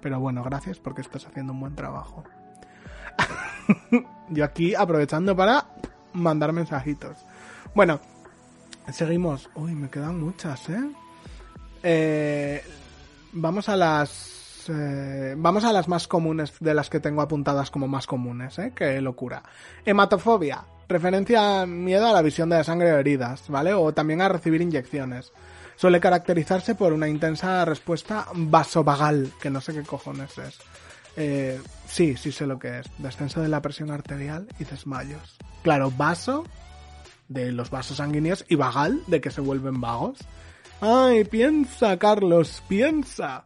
Pero 0.00 0.20
bueno, 0.20 0.42
gracias 0.42 0.78
porque 0.78 1.00
estás 1.00 1.26
haciendo 1.26 1.52
un 1.52 1.60
buen 1.60 1.74
trabajo. 1.74 2.24
Yo 4.28 4.44
aquí 4.44 4.74
aprovechando 4.74 5.36
para 5.36 5.66
mandar 6.12 6.52
mensajitos. 6.52 7.24
Bueno, 7.74 8.00
seguimos. 8.92 9.50
Uy, 9.54 9.74
me 9.74 9.88
quedan 9.88 10.20
muchas, 10.20 10.68
¿eh? 10.68 10.90
eh 11.82 12.64
vamos 13.32 13.68
a 13.68 13.76
las 13.76 14.34
eh, 14.68 15.34
vamos 15.36 15.64
a 15.64 15.72
las 15.72 15.88
más 15.88 16.08
comunes 16.08 16.54
de 16.60 16.74
las 16.74 16.88
que 16.88 17.00
tengo 17.00 17.20
apuntadas 17.20 17.70
como 17.70 17.88
más 17.88 18.06
comunes, 18.06 18.58
¿eh? 18.58 18.72
Qué 18.74 19.00
locura. 19.00 19.42
Hematofobia, 19.84 20.64
referencia 20.88 21.62
a 21.62 21.66
miedo 21.66 22.06
a 22.06 22.12
la 22.12 22.22
visión 22.22 22.48
de 22.48 22.56
la 22.56 22.64
sangre 22.64 22.92
o 22.92 22.98
heridas, 22.98 23.48
¿vale? 23.48 23.74
O 23.74 23.92
también 23.92 24.20
a 24.20 24.28
recibir 24.28 24.62
inyecciones. 24.62 25.32
Suele 25.76 26.00
caracterizarse 26.00 26.74
por 26.74 26.92
una 26.92 27.08
intensa 27.08 27.64
respuesta 27.64 28.26
vasovagal, 28.34 29.32
que 29.40 29.50
no 29.50 29.60
sé 29.60 29.74
qué 29.74 29.82
cojones 29.82 30.38
es. 30.38 30.58
Eh, 31.16 31.60
sí, 31.86 32.16
sí 32.16 32.32
sé 32.32 32.46
lo 32.46 32.58
que 32.58 32.80
es. 32.80 32.86
Descenso 32.98 33.40
de 33.40 33.48
la 33.48 33.62
presión 33.62 33.90
arterial 33.90 34.46
y 34.58 34.64
desmayos. 34.64 35.36
Claro, 35.62 35.90
vaso 35.90 36.44
de 37.28 37.52
los 37.52 37.70
vasos 37.70 37.96
sanguíneos 37.96 38.44
y 38.48 38.56
vagal 38.56 39.02
de 39.06 39.20
que 39.20 39.30
se 39.30 39.40
vuelven 39.40 39.80
vagos. 39.80 40.18
Ay, 40.80 41.24
piensa, 41.24 41.98
Carlos, 41.98 42.62
piensa. 42.68 43.44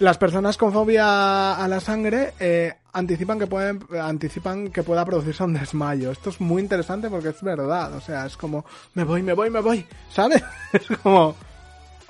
Las 0.00 0.16
personas 0.16 0.56
con 0.56 0.72
fobia 0.72 1.56
a 1.62 1.68
la 1.68 1.78
sangre 1.78 2.32
eh, 2.40 2.72
anticipan 2.94 3.38
que 3.38 3.46
pueden 3.46 3.80
anticipan 4.00 4.70
que 4.70 4.82
pueda 4.82 5.04
producirse 5.04 5.44
un 5.44 5.52
desmayo. 5.52 6.10
Esto 6.10 6.30
es 6.30 6.40
muy 6.40 6.62
interesante 6.62 7.10
porque 7.10 7.28
es 7.28 7.42
verdad. 7.42 7.92
O 7.92 8.00
sea, 8.00 8.24
es 8.24 8.34
como 8.34 8.64
me 8.94 9.04
voy, 9.04 9.22
me 9.22 9.34
voy, 9.34 9.50
me 9.50 9.60
voy, 9.60 9.86
¿sabes? 10.10 10.42
Es 10.72 10.86
como 11.02 11.36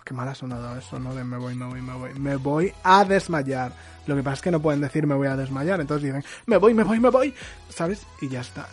qué 0.04 0.14
mal 0.14 0.28
ha 0.28 0.36
sonado 0.36 0.78
eso, 0.78 1.00
¿no? 1.00 1.12
De 1.16 1.24
me 1.24 1.36
voy, 1.36 1.56
me 1.56 1.66
voy, 1.66 1.82
me 1.82 1.92
voy. 1.94 2.14
Me 2.14 2.36
voy 2.36 2.72
a 2.84 3.04
desmayar. 3.04 3.72
Lo 4.06 4.14
que 4.14 4.22
pasa 4.22 4.34
es 4.34 4.42
que 4.42 4.52
no 4.52 4.62
pueden 4.62 4.80
decir 4.80 5.04
me 5.08 5.16
voy 5.16 5.26
a 5.26 5.34
desmayar, 5.34 5.80
entonces 5.80 6.04
dicen 6.04 6.24
me 6.46 6.58
voy, 6.58 6.74
me 6.74 6.84
voy, 6.84 7.00
me 7.00 7.08
voy, 7.08 7.34
¿sabes? 7.70 8.06
Y 8.20 8.28
ya 8.28 8.42
está. 8.42 8.68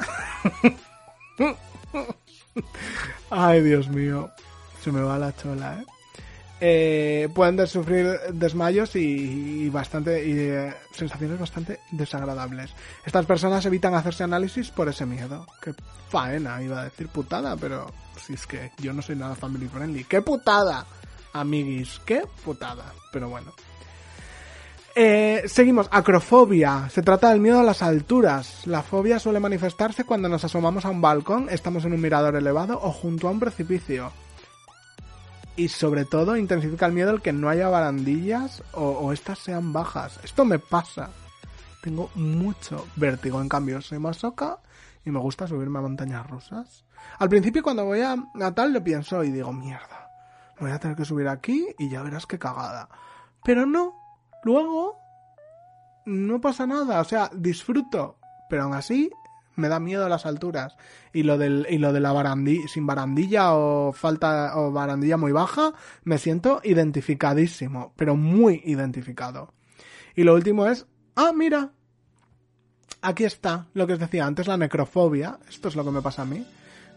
Ay, 3.32 3.64
Dios 3.64 3.90
mío. 3.90 4.30
Se 4.84 4.92
me 4.92 5.02
va 5.02 5.18
la 5.18 5.36
chola, 5.36 5.80
¿eh? 5.82 5.97
Eh 6.60 7.30
pueden 7.34 7.68
sufrir 7.68 8.20
desmayos 8.34 8.96
y, 8.96 9.70
bastante 9.70 10.26
y 10.26 10.32
eh, 10.38 10.74
sensaciones 10.92 11.40
bastante 11.40 11.80
desagradables. 11.92 12.72
Estas 13.06 13.26
personas 13.26 13.66
evitan 13.66 13.94
hacerse 13.94 14.24
análisis 14.24 14.70
por 14.72 14.90
ese 14.90 15.06
miedo. 15.06 15.46
Qué 15.62 15.74
faena, 16.10 16.62
iba 16.62 16.82
a 16.82 16.86
decir 16.86 17.08
putada, 17.10 17.56
pero 17.58 17.92
si 18.20 18.34
es 18.34 18.48
que 18.48 18.72
yo 18.78 18.94
no 18.94 19.02
soy 19.02 19.16
nada 19.16 19.36
family 19.36 19.68
friendly. 19.68 20.04
¡Qué 20.04 20.22
putada! 20.22 20.86
Amiguis, 21.34 22.02
qué 22.06 22.24
putada. 22.44 22.86
Pero 23.12 23.30
bueno. 23.30 23.54
Eh, 24.96 25.44
seguimos, 25.46 25.88
acrofobia. 25.92 26.90
Se 26.90 27.04
trata 27.04 27.30
del 27.30 27.40
miedo 27.40 27.60
a 27.60 27.64
las 27.64 27.84
alturas. 27.84 28.66
La 28.66 28.82
fobia 28.82 29.20
suele 29.20 29.40
manifestarse 29.40 30.06
cuando 30.06 30.28
nos 30.28 30.44
asomamos 30.44 30.86
a 30.86 30.90
un 30.90 31.02
balcón, 31.02 31.50
estamos 31.52 31.86
en 31.86 31.94
un 31.94 32.02
mirador 32.02 32.36
elevado 32.36 32.80
o 32.82 32.92
junto 32.92 33.28
a 33.28 33.32
un 33.32 33.40
precipicio. 33.40 34.12
Y 35.58 35.70
sobre 35.70 36.06
todo 36.06 36.38
intensifica 36.38 36.86
el 36.86 36.94
miedo 36.94 37.10
al 37.10 37.22
que 37.22 37.34
no 37.34 37.50
haya 37.50 37.68
barandillas 37.68 38.64
o, 38.74 39.12
estas 39.12 39.40
sean 39.40 39.74
bajas. 39.74 40.20
Esto 40.24 40.46
me 40.46 40.60
pasa. 40.60 41.10
Tengo 41.82 42.10
mucho 42.16 42.88
vértigo. 42.96 43.42
En 43.42 43.50
cambio, 43.50 43.82
soy 43.82 44.00
masoca 44.00 44.60
y 45.04 45.12
me 45.12 45.20
gusta 45.20 45.48
subirme 45.48 45.80
a 45.80 45.82
montañas 45.82 46.30
rusas. 46.30 46.86
Al 47.20 47.28
principio 47.28 47.64
cuando 47.64 47.86
voy 47.86 48.02
a, 48.02 48.16
a 48.40 48.52
tal 48.54 48.72
lo 48.72 48.84
pienso 48.84 49.24
y 49.24 49.32
digo, 49.32 49.52
mierda, 49.52 50.10
voy 50.60 50.72
a 50.72 50.80
tener 50.80 50.96
que 50.96 51.06
subir 51.06 51.28
aquí 51.28 51.68
y 51.78 51.90
ya 51.90 52.04
verás 52.04 52.26
qué 52.26 52.38
cagada. 52.38 52.88
Pero 53.44 53.66
no, 53.66 53.96
Luego, 54.48 54.98
no 56.06 56.40
pasa 56.40 56.66
nada, 56.66 57.02
o 57.02 57.04
sea, 57.04 57.30
disfruto, 57.34 58.18
pero 58.50 58.64
aún 58.64 58.74
así 58.74 59.12
me 59.62 59.68
da 59.68 59.80
miedo 59.80 60.06
a 60.06 60.10
las 60.10 60.26
alturas. 60.26 60.78
Y 61.12 61.24
lo 61.24 61.38
del, 61.38 61.68
y 61.70 61.80
lo 61.80 61.92
de 61.92 62.00
la 62.00 62.14
barandilla, 62.14 62.68
sin 62.68 62.86
barandilla 62.86 63.54
o 63.54 63.92
falta, 63.92 64.58
o 64.58 64.72
barandilla 64.72 65.18
muy 65.18 65.34
baja, 65.34 65.74
me 66.04 66.18
siento 66.18 66.62
identificadísimo, 66.64 67.94
pero 67.98 68.16
muy 68.16 68.62
identificado. 68.66 69.54
Y 70.16 70.24
lo 70.24 70.34
último 70.36 70.68
es, 70.68 70.86
ah, 71.16 71.32
mira, 71.36 71.72
aquí 73.02 73.26
está 73.26 73.68
lo 73.74 73.86
que 73.86 73.94
os 73.94 74.00
decía 74.00 74.26
antes, 74.26 74.48
la 74.48 74.58
necrofobia, 74.58 75.40
esto 75.50 75.68
es 75.68 75.76
lo 75.76 75.84
que 75.84 75.92
me 75.92 76.02
pasa 76.02 76.22
a 76.22 76.26
mí. 76.26 76.46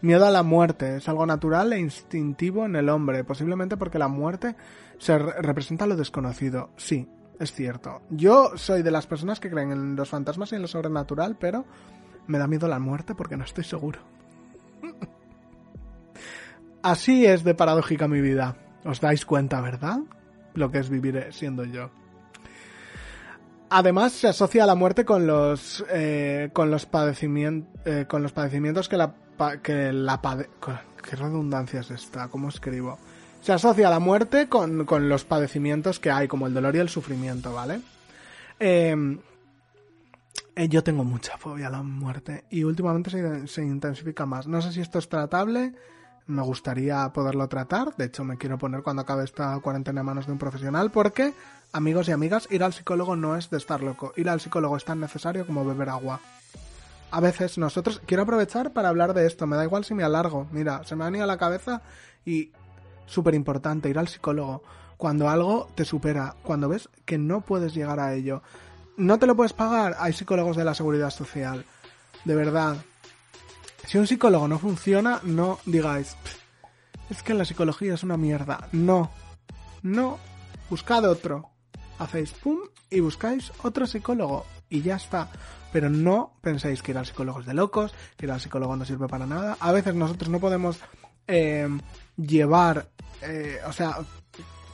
Miedo 0.01 0.25
a 0.25 0.31
la 0.31 0.41
muerte 0.41 0.97
es 0.97 1.07
algo 1.07 1.27
natural 1.27 1.73
e 1.73 1.79
instintivo 1.79 2.65
en 2.65 2.75
el 2.75 2.89
hombre, 2.89 3.23
posiblemente 3.23 3.77
porque 3.77 3.99
la 3.99 4.07
muerte 4.07 4.55
se 4.97 5.17
representa 5.17 5.85
lo 5.85 5.95
desconocido. 5.95 6.71
Sí, 6.77 7.07
es 7.39 7.51
cierto. 7.53 8.01
Yo 8.09 8.51
soy 8.55 8.81
de 8.81 8.89
las 8.89 9.05
personas 9.05 9.39
que 9.39 9.51
creen 9.51 9.71
en 9.71 9.95
los 9.95 10.09
fantasmas 10.09 10.51
y 10.51 10.55
en 10.55 10.63
lo 10.63 10.67
sobrenatural, 10.67 11.37
pero 11.39 11.65
me 12.27 12.37
da 12.37 12.47
miedo 12.47 12.67
la 12.67 12.79
muerte 12.79 13.15
porque 13.15 13.37
no 13.37 13.43
estoy 13.43 13.63
seguro. 13.63 13.99
Así 16.81 17.25
es 17.25 17.43
de 17.43 17.53
paradójica 17.53 18.07
mi 18.07 18.21
vida. 18.21 18.55
¿Os 18.83 18.99
dais 18.99 19.25
cuenta, 19.25 19.61
verdad? 19.61 19.99
Lo 20.55 20.71
que 20.71 20.79
es 20.79 20.89
vivir 20.89 21.27
siendo 21.31 21.63
yo. 21.63 21.91
Además, 23.69 24.11
se 24.11 24.27
asocia 24.27 24.63
a 24.63 24.67
la 24.67 24.75
muerte 24.75 25.05
con 25.05 25.27
los, 25.27 25.85
eh, 25.89 26.49
con 26.51 26.71
los, 26.71 26.85
padecimientos, 26.85 27.71
eh, 27.85 28.05
con 28.07 28.21
los 28.21 28.33
padecimientos 28.33 28.89
que 28.89 28.97
la, 28.97 29.13
que 29.63 29.93
la 29.93 30.19
¿Qué 30.21 31.15
redundancia 31.15 31.79
es 31.79 31.91
esta? 31.91 32.27
¿Cómo 32.27 32.49
escribo? 32.49 32.97
se 33.41 33.53
asocia 33.53 33.89
la 33.89 33.99
muerte 33.99 34.47
con, 34.47 34.85
los 35.09 35.25
padecimientos 35.25 35.99
que 35.99 36.11
hay, 36.11 36.27
como 36.27 36.47
el 36.47 36.53
dolor 36.53 36.75
y 36.75 36.79
el 36.79 36.89
sufrimiento, 36.89 37.53
¿vale? 37.53 37.81
Eh, 38.59 38.95
yo 40.55 40.83
tengo 40.83 41.03
mucha 41.03 41.37
fobia 41.37 41.67
a 41.67 41.71
la 41.71 41.83
muerte 41.83 42.45
y 42.49 42.63
últimamente 42.63 43.47
se, 43.47 43.63
intensifica 43.63 44.25
más. 44.25 44.47
No 44.47 44.61
sé 44.61 44.71
si 44.71 44.81
esto 44.81 44.99
es 44.99 45.07
tratable, 45.07 45.73
me 46.27 46.41
gustaría 46.41 47.07
poderlo 47.13 47.47
tratar. 47.47 47.95
De 47.95 48.05
hecho, 48.05 48.23
me 48.23 48.37
quiero 48.37 48.57
poner 48.57 48.83
cuando 48.83 49.01
acabe 49.01 49.23
esta 49.23 49.57
cuarentena 49.59 50.01
en 50.01 50.05
manos 50.05 50.25
de 50.25 50.33
un 50.33 50.37
profesional 50.37 50.91
porque, 50.91 51.33
amigos 51.71 52.09
y 52.09 52.11
amigas, 52.11 52.47
ir 52.51 52.63
al 52.63 52.73
psicólogo 52.73 53.15
no 53.15 53.35
es 53.35 53.49
de 53.49 53.57
estar 53.57 53.81
loco. 53.81 54.13
Ir 54.15 54.29
al 54.29 54.41
psicólogo 54.41 54.77
es 54.77 54.85
tan 54.85 54.99
necesario 54.99 55.45
como 55.45 55.65
beber 55.65 55.89
agua. 55.89 56.19
A 57.11 57.19
veces 57.19 57.57
nosotros, 57.57 58.01
quiero 58.05 58.23
aprovechar 58.23 58.71
para 58.71 58.89
hablar 58.89 59.13
de 59.13 59.27
esto, 59.27 59.45
me 59.45 59.57
da 59.57 59.65
igual 59.65 59.83
si 59.83 59.93
me 59.93 60.03
alargo. 60.03 60.47
Mira, 60.51 60.83
se 60.85 60.95
me 60.95 61.03
ha 61.03 61.07
venido 61.07 61.25
a 61.25 61.27
la 61.27 61.37
cabeza 61.37 61.81
y 62.25 62.51
súper 63.05 63.35
importante, 63.35 63.89
ir 63.89 63.99
al 63.99 64.07
psicólogo. 64.07 64.63
Cuando 64.97 65.29
algo 65.29 65.67
te 65.75 65.83
supera, 65.83 66.35
cuando 66.43 66.69
ves 66.69 66.89
que 67.05 67.17
no 67.17 67.41
puedes 67.41 67.73
llegar 67.73 67.99
a 67.99 68.13
ello. 68.13 68.43
No 69.01 69.17
te 69.17 69.25
lo 69.25 69.35
puedes 69.35 69.51
pagar, 69.51 69.95
hay 69.97 70.13
psicólogos 70.13 70.55
de 70.55 70.63
la 70.63 70.75
seguridad 70.75 71.09
social. 71.09 71.65
De 72.23 72.35
verdad. 72.35 72.77
Si 73.87 73.97
un 73.97 74.05
psicólogo 74.05 74.47
no 74.47 74.59
funciona, 74.59 75.19
no 75.23 75.57
digáis, 75.65 76.15
es 77.09 77.23
que 77.23 77.33
la 77.33 77.43
psicología 77.43 77.95
es 77.95 78.03
una 78.03 78.15
mierda. 78.15 78.69
No. 78.73 79.09
No. 79.81 80.19
Buscad 80.69 81.09
otro. 81.09 81.49
Hacéis 81.97 82.29
pum 82.33 82.59
y 82.91 82.99
buscáis 82.99 83.51
otro 83.63 83.87
psicólogo. 83.87 84.45
Y 84.69 84.83
ya 84.83 84.97
está. 84.97 85.31
Pero 85.73 85.89
no 85.89 86.37
penséis 86.39 86.83
que 86.83 86.91
ir 86.91 86.99
al 86.99 87.07
psicólogo 87.07 87.39
es 87.39 87.47
de 87.47 87.55
locos, 87.55 87.95
que 88.17 88.27
ir 88.27 88.31
al 88.31 88.39
psicólogo 88.39 88.75
no 88.75 88.85
sirve 88.85 89.07
para 89.07 89.25
nada. 89.25 89.57
A 89.59 89.71
veces 89.71 89.95
nosotros 89.95 90.29
no 90.29 90.39
podemos 90.39 90.77
eh, 91.27 91.67
llevar, 92.17 92.87
eh, 93.23 93.61
o 93.65 93.73
sea, 93.73 93.97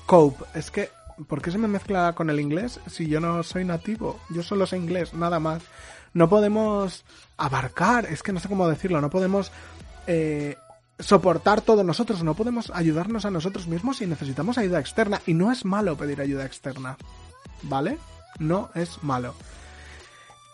cope, 0.05 0.43
es 0.53 0.69
que, 0.69 0.89
¿por 1.27 1.41
qué 1.41 1.51
se 1.51 1.57
me 1.57 1.67
mezcla 1.67 2.13
con 2.13 2.29
el 2.29 2.39
inglés 2.39 2.79
si 2.87 3.07
yo 3.07 3.19
no 3.19 3.41
soy 3.43 3.65
nativo? 3.65 4.19
Yo 4.29 4.43
solo 4.43 4.67
sé 4.67 4.77
inglés, 4.77 5.13
nada 5.13 5.39
más. 5.39 5.63
No 6.13 6.29
podemos 6.29 7.03
abarcar, 7.37 8.05
es 8.05 8.23
que 8.23 8.33
no 8.33 8.39
sé 8.39 8.47
cómo 8.47 8.67
decirlo, 8.67 9.01
no 9.01 9.09
podemos 9.09 9.51
eh, 10.07 10.57
soportar 10.99 11.61
todo 11.61 11.83
nosotros, 11.83 12.23
no 12.23 12.33
podemos 12.33 12.71
ayudarnos 12.73 13.25
a 13.25 13.31
nosotros 13.31 13.67
mismos 13.67 14.01
y 14.01 14.07
necesitamos 14.07 14.57
ayuda 14.57 14.79
externa. 14.79 15.21
Y 15.25 15.33
no 15.33 15.51
es 15.51 15.65
malo 15.65 15.97
pedir 15.97 16.21
ayuda 16.21 16.45
externa, 16.45 16.97
¿vale? 17.63 17.97
No 18.39 18.69
es 18.75 19.03
malo. 19.03 19.33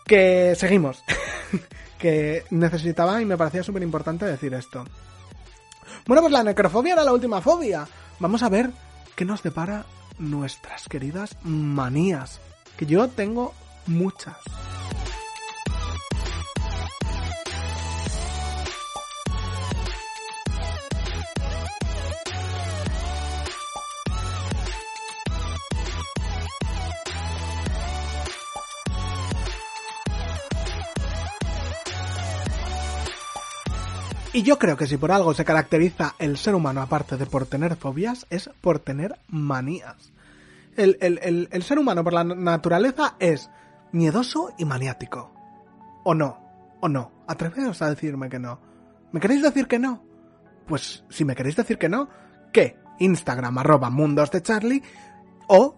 Que 0.05 0.55
seguimos. 0.57 1.03
que 1.97 2.43
necesitaba 2.49 3.21
y 3.21 3.25
me 3.25 3.37
parecía 3.37 3.63
súper 3.63 3.83
importante 3.83 4.25
decir 4.25 4.53
esto. 4.53 4.83
Bueno, 6.05 6.21
pues 6.21 6.33
la 6.33 6.43
necrofobia 6.43 6.93
era 6.93 7.03
la 7.03 7.13
última 7.13 7.39
fobia. 7.39 7.87
Vamos 8.19 8.43
a 8.43 8.49
ver 8.49 8.71
qué 9.15 9.23
nos 9.23 9.41
depara 9.41 9.85
nuestras 10.19 10.87
queridas 10.87 11.37
manías. 11.43 12.39
Que 12.77 12.85
yo 12.85 13.07
tengo 13.07 13.53
muchas. 13.85 14.37
Y 34.33 34.41
yo 34.41 34.57
creo 34.57 34.75
que 34.75 34.87
si 34.87 34.97
por 34.97 35.11
algo 35.11 35.35
se 35.35 35.45
caracteriza 35.45 36.15
el 36.17 36.37
ser 36.37 36.55
humano, 36.55 36.81
aparte 36.81 37.17
de 37.17 37.27
por 37.27 37.45
tener 37.45 37.75
fobias, 37.75 38.25
es 38.31 38.49
por 38.61 38.79
tener 38.79 39.19
manías. 39.27 40.11
El, 40.75 41.63
ser 41.63 41.77
humano 41.77 42.03
por 42.03 42.13
la 42.13 42.23
naturaleza 42.23 43.15
es 43.19 43.51
miedoso 43.91 44.51
y 44.57 44.65
maniático. 44.65 45.31
¿O 46.03 46.15
no? 46.15 46.39
¿O 46.81 46.89
no? 46.89 47.11
Atreveos 47.27 47.83
a 47.83 47.91
decirme 47.91 48.27
que 48.27 48.39
no. 48.39 48.59
¿Me 49.11 49.19
queréis 49.19 49.43
decir 49.43 49.67
que 49.67 49.77
no? 49.77 50.03
Pues 50.65 51.05
si 51.09 51.25
me 51.25 51.35
queréis 51.35 51.55
decir 51.55 51.77
que 51.77 51.87
no, 51.87 52.09
¿qué? 52.51 52.79
Instagram 52.97 53.59
arroba 53.59 53.91
mundos 53.91 54.31
de 54.31 54.41
Charlie 54.41 54.81
o 55.47 55.75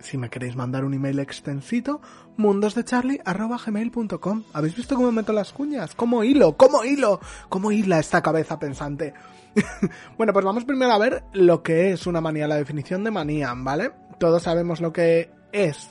si 0.00 0.18
me 0.18 0.30
queréis 0.30 0.56
mandar 0.56 0.84
un 0.84 0.94
email 0.94 1.18
extensito, 1.18 2.00
mundosdecharlie.gmail.com. 2.36 4.44
¿Habéis 4.52 4.76
visto 4.76 4.94
cómo 4.94 5.10
meto 5.12 5.32
las 5.32 5.52
cuñas? 5.52 5.94
¿Cómo 5.94 6.24
hilo? 6.24 6.56
¿Cómo 6.56 6.84
hilo? 6.84 7.20
¿Cómo 7.48 7.72
hila 7.72 7.98
esta 7.98 8.22
cabeza 8.22 8.58
pensante? 8.58 9.14
bueno, 10.16 10.32
pues 10.32 10.44
vamos 10.44 10.64
primero 10.64 10.92
a 10.92 10.98
ver 10.98 11.24
lo 11.32 11.62
que 11.62 11.92
es 11.92 12.06
una 12.06 12.20
manía, 12.20 12.46
la 12.46 12.56
definición 12.56 13.02
de 13.04 13.10
manía, 13.10 13.54
¿vale? 13.56 13.92
Todos 14.18 14.42
sabemos 14.42 14.80
lo 14.80 14.92
que 14.92 15.30
es, 15.52 15.88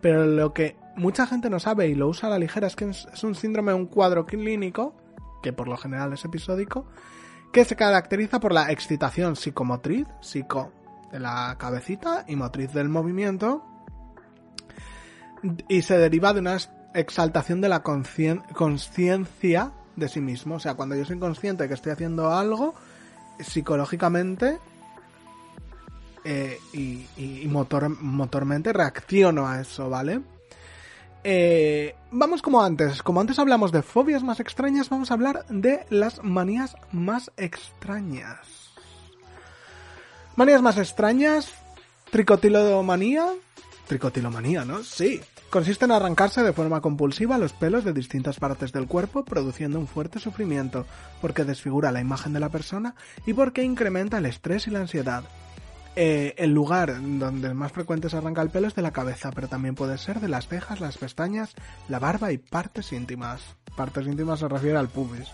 pero 0.00 0.26
lo 0.26 0.52
que 0.52 0.76
mucha 0.96 1.26
gente 1.26 1.50
no 1.50 1.60
sabe 1.60 1.88
y 1.88 1.94
lo 1.94 2.08
usa 2.08 2.28
a 2.28 2.32
la 2.32 2.38
ligera 2.38 2.66
es 2.66 2.76
que 2.76 2.88
es 2.88 3.24
un 3.24 3.34
síndrome, 3.34 3.74
un 3.74 3.86
cuadro 3.86 4.26
clínico, 4.26 4.94
que 5.42 5.52
por 5.52 5.68
lo 5.68 5.76
general 5.76 6.12
es 6.12 6.24
episódico, 6.24 6.86
que 7.52 7.64
se 7.64 7.76
caracteriza 7.76 8.40
por 8.40 8.52
la 8.52 8.72
excitación 8.72 9.36
psicomotriz, 9.36 10.06
psico 10.20 10.72
de 11.14 11.20
la 11.20 11.54
cabecita 11.58 12.24
y 12.26 12.34
motriz 12.34 12.72
del 12.72 12.88
movimiento 12.88 13.62
Y 15.68 15.82
se 15.82 15.96
deriva 15.96 16.32
de 16.32 16.40
una 16.40 16.58
exaltación 16.92 17.60
de 17.60 17.68
la 17.68 17.84
conciencia 17.84 19.70
de 19.94 20.08
sí 20.08 20.20
mismo. 20.20 20.56
O 20.56 20.58
sea, 20.58 20.74
cuando 20.74 20.96
yo 20.96 21.04
soy 21.04 21.20
consciente 21.20 21.62
de 21.62 21.68
que 21.68 21.74
estoy 21.74 21.92
haciendo 21.92 22.34
algo, 22.34 22.74
psicológicamente 23.38 24.58
eh, 26.24 26.58
y, 26.72 27.46
motor, 27.46 27.90
motormente 28.00 28.72
reacciono 28.72 29.46
a 29.46 29.60
eso, 29.60 29.88
¿vale? 29.88 30.20
Eh, 31.22 31.94
vamos 32.10 32.42
como 32.42 32.60
antes. 32.60 33.04
Como 33.04 33.20
antes 33.20 33.38
hablamos 33.38 33.70
de 33.70 33.82
fobias 33.82 34.24
más 34.24 34.40
extrañas, 34.40 34.88
vamos 34.88 35.12
a 35.12 35.14
hablar 35.14 35.46
de 35.48 35.86
las 35.90 36.24
manías 36.24 36.74
más 36.90 37.30
extrañas. 37.36 38.73
Manías 40.36 40.62
más 40.62 40.78
extrañas. 40.78 41.52
Tricotilomanía. 42.10 43.28
Tricotilomanía, 43.86 44.64
¿no? 44.64 44.82
Sí. 44.82 45.20
Consiste 45.50 45.84
en 45.84 45.92
arrancarse 45.92 46.42
de 46.42 46.52
forma 46.52 46.80
compulsiva 46.80 47.38
los 47.38 47.52
pelos 47.52 47.84
de 47.84 47.92
distintas 47.92 48.40
partes 48.40 48.72
del 48.72 48.88
cuerpo, 48.88 49.24
produciendo 49.24 49.78
un 49.78 49.86
fuerte 49.86 50.18
sufrimiento, 50.18 50.86
porque 51.20 51.44
desfigura 51.44 51.92
la 51.92 52.00
imagen 52.00 52.32
de 52.32 52.40
la 52.40 52.48
persona 52.48 52.96
y 53.24 53.34
porque 53.34 53.62
incrementa 53.62 54.18
el 54.18 54.26
estrés 54.26 54.66
y 54.66 54.70
la 54.70 54.80
ansiedad. 54.80 55.22
Eh, 55.94 56.34
el 56.38 56.52
lugar 56.52 56.96
donde 57.00 57.54
más 57.54 57.70
frecuente 57.70 58.10
se 58.10 58.16
arranca 58.16 58.42
el 58.42 58.50
pelo 58.50 58.66
es 58.66 58.74
de 58.74 58.82
la 58.82 58.90
cabeza, 58.90 59.30
pero 59.30 59.46
también 59.46 59.76
puede 59.76 59.96
ser 59.96 60.18
de 60.18 60.26
las 60.26 60.48
cejas, 60.48 60.80
las 60.80 60.98
pestañas, 60.98 61.54
la 61.88 62.00
barba 62.00 62.32
y 62.32 62.38
partes 62.38 62.92
íntimas. 62.92 63.40
Partes 63.76 64.08
íntimas 64.08 64.40
se 64.40 64.48
refiere 64.48 64.76
al 64.76 64.88
pubis. 64.88 65.28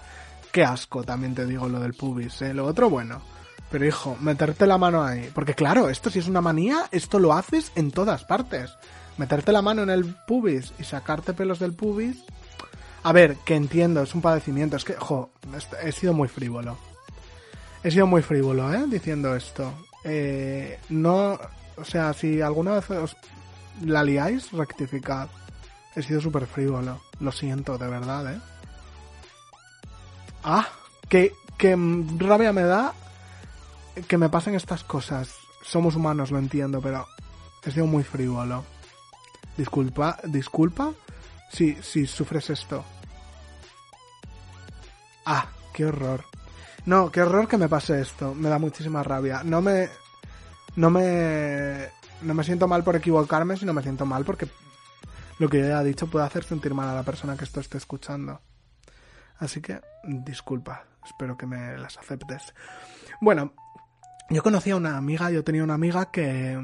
Qué 0.52 0.62
asco, 0.64 1.02
también 1.02 1.34
te 1.34 1.46
digo 1.46 1.66
lo 1.66 1.80
del 1.80 1.94
pubis, 1.94 2.42
¿eh? 2.42 2.52
Lo 2.52 2.66
otro, 2.66 2.90
bueno. 2.90 3.22
Pero 3.70 3.86
hijo, 3.86 4.16
meterte 4.20 4.66
la 4.66 4.78
mano 4.78 5.04
ahí. 5.04 5.30
Porque 5.32 5.54
claro, 5.54 5.88
esto 5.88 6.10
si 6.10 6.18
es 6.18 6.26
una 6.26 6.40
manía, 6.40 6.86
esto 6.90 7.18
lo 7.18 7.32
haces 7.32 7.70
en 7.76 7.92
todas 7.92 8.24
partes. 8.24 8.70
Meterte 9.16 9.52
la 9.52 9.62
mano 9.62 9.82
en 9.82 9.90
el 9.90 10.04
pubis 10.26 10.72
y 10.78 10.84
sacarte 10.84 11.34
pelos 11.34 11.58
del 11.58 11.74
pubis. 11.74 12.24
A 13.02 13.12
ver, 13.12 13.36
que 13.44 13.54
entiendo, 13.54 14.02
es 14.02 14.14
un 14.14 14.22
padecimiento. 14.22 14.76
Es 14.76 14.84
que, 14.84 14.94
jo, 14.94 15.30
he 15.82 15.92
sido 15.92 16.12
muy 16.12 16.28
frívolo. 16.28 16.76
He 17.82 17.90
sido 17.90 18.06
muy 18.06 18.22
frívolo, 18.22 18.72
¿eh? 18.74 18.84
Diciendo 18.88 19.34
esto. 19.36 19.72
Eh, 20.04 20.78
no, 20.88 21.38
o 21.76 21.84
sea, 21.84 22.12
si 22.12 22.40
alguna 22.40 22.74
vez 22.74 22.90
os 22.90 23.16
la 23.84 24.02
liáis, 24.02 24.50
rectificad. 24.52 25.28
He 25.94 26.02
sido 26.02 26.20
súper 26.20 26.46
frívolo. 26.46 27.00
Lo 27.20 27.32
siento, 27.32 27.78
de 27.78 27.88
verdad, 27.88 28.34
¿eh? 28.34 28.40
Ah, 30.42 30.68
que, 31.08 31.32
que 31.58 31.76
rabia 32.18 32.52
me 32.52 32.62
da 32.62 32.94
que 34.06 34.18
me 34.18 34.28
pasen 34.28 34.54
estas 34.54 34.84
cosas. 34.84 35.34
Somos 35.62 35.96
humanos, 35.96 36.30
lo 36.30 36.38
entiendo, 36.38 36.80
pero 36.80 37.06
he 37.64 37.70
sido 37.70 37.86
muy 37.86 38.04
frívolo. 38.04 38.64
Disculpa, 39.56 40.18
disculpa 40.24 40.92
si, 41.52 41.74
si 41.82 42.06
sufres 42.06 42.50
esto. 42.50 42.84
Ah, 45.26 45.48
qué 45.72 45.84
horror. 45.84 46.24
No, 46.86 47.10
qué 47.10 47.22
horror 47.22 47.46
que 47.46 47.58
me 47.58 47.68
pase 47.68 48.00
esto. 48.00 48.34
Me 48.34 48.48
da 48.48 48.58
muchísima 48.58 49.02
rabia. 49.02 49.42
No 49.44 49.60
me. 49.60 49.88
No 50.76 50.90
me. 50.90 51.88
No 52.22 52.34
me 52.34 52.44
siento 52.44 52.68
mal 52.68 52.82
por 52.84 52.96
equivocarme, 52.96 53.56
sino 53.56 53.72
me 53.72 53.82
siento 53.82 54.06
mal 54.06 54.24
porque 54.24 54.48
lo 55.38 55.48
que 55.48 55.60
ya 55.60 55.80
he 55.80 55.84
dicho 55.84 56.06
puede 56.06 56.26
hacer 56.26 56.44
sentir 56.44 56.74
mal 56.74 56.88
a 56.88 56.94
la 56.94 57.02
persona 57.02 57.36
que 57.36 57.44
esto 57.44 57.60
esté 57.60 57.78
escuchando. 57.78 58.40
Así 59.38 59.60
que, 59.60 59.80
disculpa. 60.04 60.84
Espero 61.04 61.36
que 61.36 61.46
me 61.46 61.78
las 61.78 61.96
aceptes. 61.96 62.54
Bueno, 63.20 63.54
yo 64.30 64.42
conocí 64.44 64.70
a 64.70 64.76
una 64.76 64.96
amiga, 64.96 65.30
yo 65.30 65.44
tenía 65.44 65.64
una 65.64 65.74
amiga 65.74 66.10
que. 66.10 66.58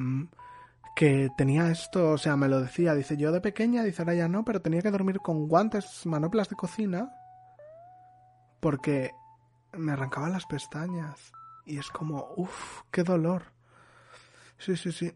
que 0.94 1.28
tenía 1.36 1.70
esto, 1.70 2.12
o 2.12 2.18
sea, 2.18 2.36
me 2.36 2.48
lo 2.48 2.60
decía. 2.60 2.94
Dice, 2.94 3.16
yo 3.16 3.32
de 3.32 3.40
pequeña, 3.40 3.82
dice, 3.82 4.02
ahora 4.02 4.14
ya 4.14 4.28
no, 4.28 4.44
pero 4.44 4.62
tenía 4.62 4.82
que 4.82 4.90
dormir 4.90 5.18
con 5.20 5.48
guantes, 5.48 6.06
manoplas 6.06 6.48
de 6.48 6.56
cocina. 6.56 7.10
Porque 8.60 9.10
me 9.72 9.92
arrancaban 9.92 10.32
las 10.32 10.46
pestañas. 10.46 11.32
Y 11.66 11.78
es 11.78 11.88
como, 11.88 12.32
uff, 12.36 12.82
qué 12.92 13.02
dolor. 13.02 13.42
Sí, 14.58 14.76
sí, 14.76 14.92
sí. 14.92 15.12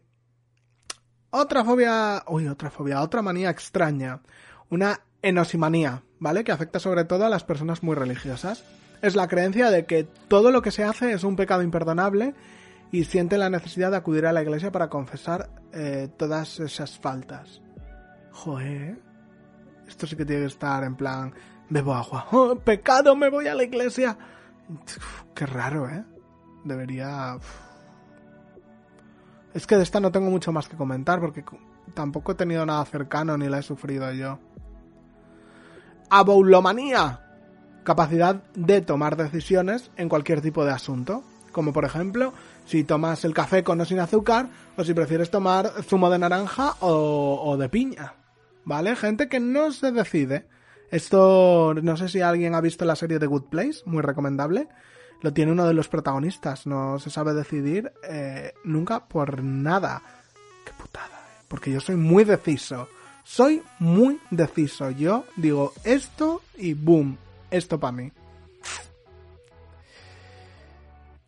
Otra 1.29 1.63
fobia, 1.63 2.23
uy, 2.27 2.47
otra 2.49 2.69
fobia, 2.69 3.01
otra 3.01 3.21
manía 3.21 3.49
extraña. 3.49 4.21
Una 4.69 4.99
enosimanía, 5.21 6.03
¿vale? 6.21 6.45
Que 6.45 6.53
afecta 6.53 6.79
sobre 6.79 7.03
todo 7.03 7.25
a 7.25 7.29
las 7.29 7.43
personas 7.43 7.83
muy 7.83 7.95
religiosas. 7.95 8.63
Es 9.01 9.15
la 9.15 9.27
creencia 9.27 9.71
de 9.71 9.85
que 9.85 10.05
todo 10.05 10.51
lo 10.51 10.61
que 10.61 10.71
se 10.71 10.85
hace 10.85 11.11
es 11.11 11.25
un 11.25 11.35
pecado 11.35 11.63
imperdonable 11.63 12.35
y 12.91 13.03
siente 13.05 13.37
la 13.37 13.49
necesidad 13.49 13.91
de 13.91 13.97
acudir 13.97 14.25
a 14.27 14.31
la 14.31 14.43
iglesia 14.43 14.71
para 14.71 14.89
confesar 14.89 15.49
eh, 15.73 16.09
todas 16.17 16.59
esas 16.59 16.97
faltas. 16.99 17.61
Joder, 18.31 19.01
esto 19.87 20.05
sí 20.05 20.15
que 20.15 20.23
tiene 20.23 20.43
que 20.43 20.47
estar 20.47 20.83
en 20.83 20.95
plan, 20.95 21.33
bebo 21.69 21.93
agua, 21.95 22.27
oh, 22.31 22.55
pecado, 22.55 23.15
me 23.15 23.29
voy 23.29 23.47
a 23.47 23.55
la 23.55 23.63
iglesia. 23.63 24.15
Qué 25.33 25.45
raro, 25.45 25.89
¿eh? 25.89 26.05
Debería... 26.63 27.37
Es 29.53 29.65
que 29.65 29.75
de 29.75 29.83
esta 29.83 29.99
no 29.99 30.11
tengo 30.11 30.29
mucho 30.29 30.51
más 30.51 30.69
que 30.69 30.77
comentar 30.77 31.19
porque 31.19 31.43
tampoco 31.95 32.33
he 32.33 32.35
tenido 32.35 32.65
nada 32.65 32.85
cercano 32.85 33.37
ni 33.37 33.49
la 33.49 33.57
he 33.59 33.63
sufrido 33.63 34.13
yo. 34.13 34.39
Aboulomanía. 36.13 37.21
Capacidad 37.85 38.43
de 38.53 38.81
tomar 38.81 39.15
decisiones 39.15 39.91
en 39.95 40.09
cualquier 40.09 40.41
tipo 40.41 40.65
de 40.65 40.71
asunto. 40.71 41.23
Como 41.53 41.71
por 41.71 41.85
ejemplo, 41.85 42.33
si 42.65 42.83
tomas 42.83 43.23
el 43.23 43.33
café 43.33 43.63
con 43.63 43.79
o 43.79 43.85
sin 43.85 43.99
azúcar 43.99 44.49
o 44.75 44.83
si 44.83 44.93
prefieres 44.93 45.31
tomar 45.31 45.71
zumo 45.83 46.09
de 46.09 46.19
naranja 46.19 46.75
o, 46.81 47.55
de 47.57 47.69
piña. 47.69 48.15
¿Vale? 48.65 48.97
Gente 48.97 49.29
que 49.29 49.39
no 49.39 49.71
se 49.71 49.93
decide. 49.93 50.49
Esto, 50.91 51.73
no 51.81 51.95
sé 51.95 52.09
si 52.09 52.19
alguien 52.19 52.55
ha 52.55 52.61
visto 52.61 52.83
la 52.83 52.97
serie 52.97 53.17
The 53.17 53.27
Good 53.27 53.45
Place, 53.45 53.79
muy 53.85 54.01
recomendable. 54.01 54.67
Lo 55.21 55.31
tiene 55.31 55.53
uno 55.53 55.65
de 55.65 55.73
los 55.73 55.87
protagonistas, 55.87 56.67
no 56.67 56.99
se 56.99 57.09
sabe 57.09 57.33
decidir 57.33 57.93
eh, 58.03 58.51
nunca 58.65 59.07
por 59.07 59.41
nada. 59.41 60.01
Qué 60.65 60.73
putada, 60.73 61.05
eh. 61.05 61.45
porque 61.47 61.71
yo 61.71 61.79
soy 61.79 61.95
muy 61.95 62.25
deciso. 62.25 62.89
Soy 63.23 63.63
muy 63.79 64.19
deciso. 64.29 64.91
Yo 64.91 65.25
digo 65.35 65.73
esto 65.83 66.41
y 66.57 66.73
boom, 66.73 67.17
esto 67.49 67.79
para 67.79 67.91
mí. 67.91 68.11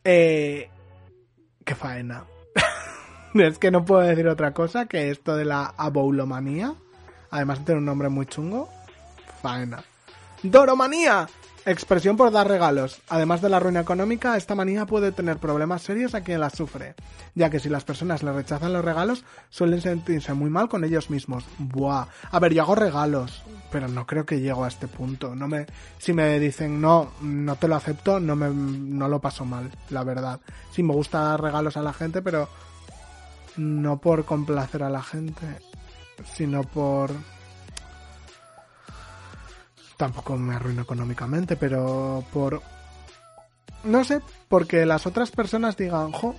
Eh, 0.03 0.69
qué 1.63 1.75
faena. 1.75 2.25
es 3.35 3.57
que 3.57 3.71
no 3.71 3.85
puedo 3.85 4.01
decir 4.01 4.27
otra 4.27 4.53
cosa 4.53 4.85
que 4.85 5.09
esto 5.09 5.35
de 5.35 5.45
la 5.45 5.73
aboulomanía. 5.77 6.75
Además 7.31 7.59
de 7.59 7.65
tener 7.65 7.79
un 7.79 7.85
nombre 7.85 8.09
muy 8.09 8.25
chungo 8.25 8.69
faena. 9.41 9.83
¡Doromanía! 10.41 11.27
Expresión 11.65 12.17
por 12.17 12.29
dar 12.29 12.47
regalos. 12.47 13.01
Además 13.07 13.41
de 13.41 13.47
la 13.47 13.59
ruina 13.59 13.79
económica, 13.79 14.35
esta 14.35 14.53
manía 14.53 14.85
puede 14.85 15.13
tener 15.13 15.37
problemas 15.37 15.81
serios 15.81 16.13
a 16.13 16.21
quien 16.21 16.41
la 16.41 16.49
sufre, 16.49 16.93
ya 17.35 17.49
que 17.49 17.59
si 17.59 17.69
las 17.69 17.85
personas 17.85 18.21
le 18.21 18.33
rechazan 18.33 18.73
los 18.73 18.83
regalos, 18.83 19.23
suelen 19.49 19.79
sentirse 19.79 20.33
muy 20.33 20.49
mal 20.49 20.67
con 20.67 20.83
ellos 20.83 21.09
mismos. 21.09 21.45
Buah. 21.59 22.07
A 22.31 22.39
ver, 22.39 22.53
yo 22.53 22.63
hago 22.63 22.75
regalos, 22.75 23.43
pero 23.71 23.87
no 23.87 24.05
creo 24.05 24.25
que 24.25 24.41
llego 24.41 24.65
a 24.65 24.67
este 24.67 24.89
punto. 24.89 25.35
No 25.35 25.47
me, 25.47 25.65
si 25.99 26.11
me 26.11 26.37
dicen 26.37 26.81
no, 26.81 27.11
no 27.21 27.55
te 27.55 27.69
lo 27.69 27.75
acepto, 27.75 28.19
no 28.19 28.35
me, 28.35 28.49
no 28.49 29.07
lo 29.07 29.21
paso 29.21 29.45
mal, 29.45 29.71
la 29.89 30.03
verdad. 30.03 30.41
Sí 30.71 30.83
me 30.83 30.93
gusta 30.93 31.21
dar 31.21 31.41
regalos 31.41 31.77
a 31.77 31.81
la 31.81 31.93
gente, 31.93 32.21
pero 32.21 32.49
no 33.55 33.99
por 34.01 34.25
complacer 34.25 34.83
a 34.83 34.89
la 34.89 35.01
gente, 35.01 35.45
sino 36.35 36.63
por 36.63 37.11
tampoco 39.97 40.37
me 40.37 40.55
arruino 40.55 40.81
económicamente, 40.81 41.55
pero 41.55 42.23
por... 42.31 42.61
No 43.83 44.03
sé, 44.03 44.21
porque 44.47 44.85
las 44.85 45.05
otras 45.05 45.31
personas 45.31 45.75
digan, 45.75 46.11
jo, 46.11 46.35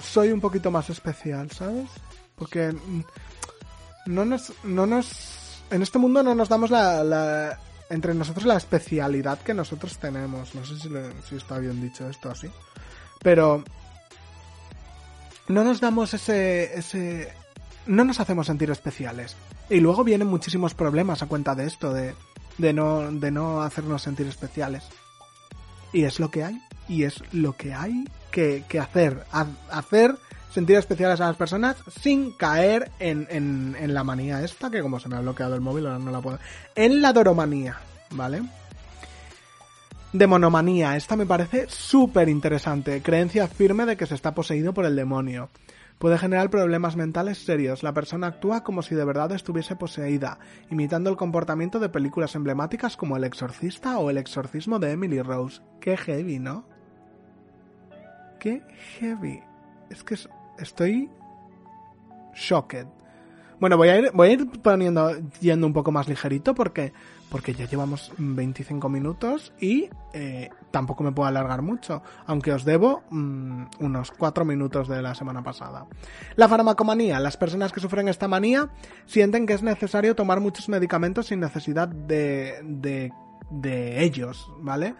soy 0.00 0.30
un 0.30 0.40
poquito 0.40 0.70
más 0.70 0.88
especial, 0.90 1.50
¿sabes? 1.50 1.88
Porque 2.36 2.74
no 4.06 4.24
nos, 4.24 4.52
no 4.62 4.86
nos, 4.86 5.62
en 5.70 5.82
este 5.82 5.98
mundo 5.98 6.22
no 6.22 6.34
nos 6.34 6.48
damos 6.48 6.70
la, 6.70 7.58
entre 7.90 8.14
nosotros 8.14 8.44
la 8.44 8.56
especialidad 8.56 9.38
que 9.40 9.54
nosotros 9.54 9.98
tenemos. 9.98 10.54
No 10.54 10.64
sé 10.64 10.78
si, 10.78 10.88
si 11.28 11.36
está 11.36 11.58
bien 11.58 11.80
dicho 11.80 12.08
esto 12.08 12.30
así, 12.30 12.48
pero 13.20 13.64
no 15.48 15.64
nos 15.64 15.80
damos 15.80 16.14
ese, 16.14 16.78
ese, 16.78 17.32
no 17.86 18.04
nos 18.04 18.20
hacemos 18.20 18.46
sentir 18.46 18.70
especiales. 18.70 19.36
Y 19.68 19.80
luego 19.80 20.04
vienen 20.04 20.28
muchísimos 20.28 20.74
problemas 20.74 21.22
a 21.22 21.26
cuenta 21.26 21.54
de 21.54 21.66
esto, 21.66 21.92
de 21.92 22.14
de 22.58 22.72
no, 22.72 23.10
de 23.10 23.30
no 23.30 23.62
hacernos 23.62 24.02
sentir 24.02 24.26
especiales. 24.26 24.84
Y 25.92 26.04
es 26.04 26.20
lo 26.20 26.30
que 26.30 26.44
hay, 26.44 26.60
y 26.88 27.04
es 27.04 27.22
lo 27.32 27.52
que 27.54 27.74
hay 27.74 28.04
que, 28.30 28.64
que 28.68 28.80
hacer, 28.80 29.24
hacer 29.70 30.16
sentir 30.50 30.76
especiales 30.76 31.20
a 31.20 31.26
las 31.26 31.36
personas 31.36 31.76
sin 32.00 32.32
caer 32.32 32.90
en, 32.98 33.26
en, 33.30 33.76
en, 33.78 33.94
la 33.94 34.04
manía 34.04 34.42
esta, 34.42 34.70
que 34.70 34.80
como 34.80 34.98
se 34.98 35.08
me 35.08 35.16
ha 35.16 35.20
bloqueado 35.20 35.54
el 35.54 35.60
móvil, 35.60 35.86
ahora 35.86 35.98
no 35.98 36.10
la 36.10 36.20
puedo... 36.20 36.38
En 36.74 37.02
la 37.02 37.12
doromanía, 37.12 37.78
¿vale? 38.10 38.42
Demonomanía, 40.12 40.96
esta 40.96 41.14
me 41.14 41.26
parece 41.26 41.66
súper 41.68 42.28
interesante, 42.28 43.02
creencia 43.02 43.48
firme 43.48 43.84
de 43.84 43.98
que 43.98 44.06
se 44.06 44.14
está 44.14 44.34
poseído 44.34 44.72
por 44.72 44.86
el 44.86 44.96
demonio. 44.96 45.50
Puede 45.98 46.18
generar 46.18 46.50
problemas 46.50 46.96
mentales 46.96 47.38
serios. 47.44 47.82
La 47.82 47.94
persona 47.94 48.28
actúa 48.28 48.62
como 48.62 48.82
si 48.82 48.94
de 48.94 49.04
verdad 49.04 49.32
estuviese 49.32 49.76
poseída, 49.76 50.38
imitando 50.70 51.10
el 51.10 51.16
comportamiento 51.16 51.78
de 51.78 51.88
películas 51.88 52.34
emblemáticas 52.34 52.96
como 52.96 53.16
El 53.16 53.24
Exorcista 53.24 53.98
o 53.98 54.10
El 54.10 54.18
Exorcismo 54.18 54.78
de 54.78 54.92
Emily 54.92 55.22
Rose. 55.22 55.62
Qué 55.80 55.96
heavy, 55.96 56.38
¿no? 56.38 56.66
Qué 58.38 58.62
heavy. 58.98 59.42
Es 59.90 60.04
que 60.04 60.16
estoy 60.58 61.10
shocked. 62.34 62.86
Bueno, 63.58 63.78
voy 63.78 63.88
a 63.88 63.98
ir, 63.98 64.10
voy 64.12 64.28
a 64.28 64.32
ir 64.32 64.50
poniendo, 64.60 65.12
yendo 65.40 65.66
un 65.66 65.72
poco 65.72 65.90
más 65.90 66.08
ligerito 66.08 66.54
porque, 66.54 66.92
porque 67.30 67.54
ya 67.54 67.66
llevamos 67.66 68.12
25 68.18 68.88
minutos 68.90 69.54
y 69.58 69.88
eh, 70.12 70.50
tampoco 70.70 71.02
me 71.02 71.12
puedo 71.12 71.26
alargar 71.26 71.62
mucho, 71.62 72.02
aunque 72.26 72.52
os 72.52 72.66
debo 72.66 73.02
mm, 73.10 73.64
unos 73.80 74.10
4 74.10 74.44
minutos 74.44 74.88
de 74.88 75.00
la 75.00 75.14
semana 75.14 75.42
pasada. 75.42 75.86
La 76.36 76.48
farmacomanía. 76.48 77.18
Las 77.18 77.38
personas 77.38 77.72
que 77.72 77.80
sufren 77.80 78.08
esta 78.08 78.28
manía 78.28 78.68
sienten 79.06 79.46
que 79.46 79.54
es 79.54 79.62
necesario 79.62 80.14
tomar 80.14 80.40
muchos 80.40 80.68
medicamentos 80.68 81.26
sin 81.26 81.40
necesidad 81.40 81.88
de, 81.88 82.60
de, 82.62 83.10
de 83.50 84.04
ellos, 84.04 84.52
¿vale? 84.60 84.94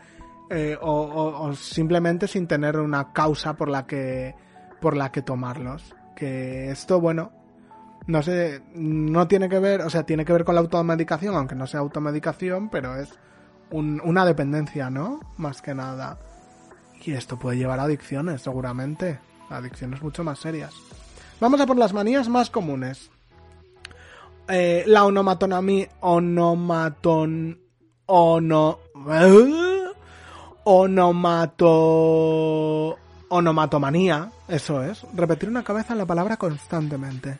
Eh, 0.48 0.78
o, 0.80 0.92
o, 0.92 1.48
o 1.48 1.52
simplemente 1.54 2.26
sin 2.26 2.46
tener 2.46 2.78
una 2.78 3.12
causa 3.12 3.54
por 3.54 3.68
la 3.68 3.86
que 3.86 4.34
por 4.80 4.96
la 4.96 5.10
que 5.12 5.22
tomarlos. 5.22 5.94
Que 6.14 6.70
esto, 6.70 7.00
bueno, 7.00 7.32
no 8.06 8.22
sé, 8.22 8.62
no 8.74 9.26
tiene 9.26 9.48
que 9.48 9.58
ver, 9.58 9.82
o 9.82 9.90
sea, 9.90 10.04
tiene 10.04 10.24
que 10.24 10.32
ver 10.32 10.44
con 10.44 10.54
la 10.54 10.60
automedicación, 10.60 11.34
aunque 11.34 11.54
no 11.54 11.66
sea 11.66 11.80
automedicación, 11.80 12.68
pero 12.68 12.96
es 12.96 13.10
una 13.70 14.24
dependencia, 14.24 14.90
¿no? 14.90 15.20
Más 15.36 15.60
que 15.60 15.74
nada. 15.74 16.18
Y 17.04 17.12
esto 17.12 17.38
puede 17.38 17.58
llevar 17.58 17.80
a 17.80 17.84
adicciones, 17.84 18.42
seguramente. 18.42 19.18
Adicciones 19.50 20.02
mucho 20.02 20.24
más 20.24 20.38
serias. 20.38 20.74
Vamos 21.40 21.60
a 21.60 21.66
por 21.66 21.76
las 21.76 21.92
manías 21.92 22.28
más 22.28 22.50
comunes. 22.50 23.10
Eh, 24.48 24.84
la 24.86 25.04
onomatonomía. 25.04 25.88
Onomaton. 26.00 27.60
Ono. 28.06 28.78
Onomato. 30.64 31.66
Onomatomanía. 33.28 34.30
Eso 34.48 34.82
es. 34.82 35.04
Repetir 35.14 35.48
una 35.48 35.62
cabeza 35.64 35.94
la 35.94 36.06
palabra 36.06 36.36
constantemente. 36.36 37.38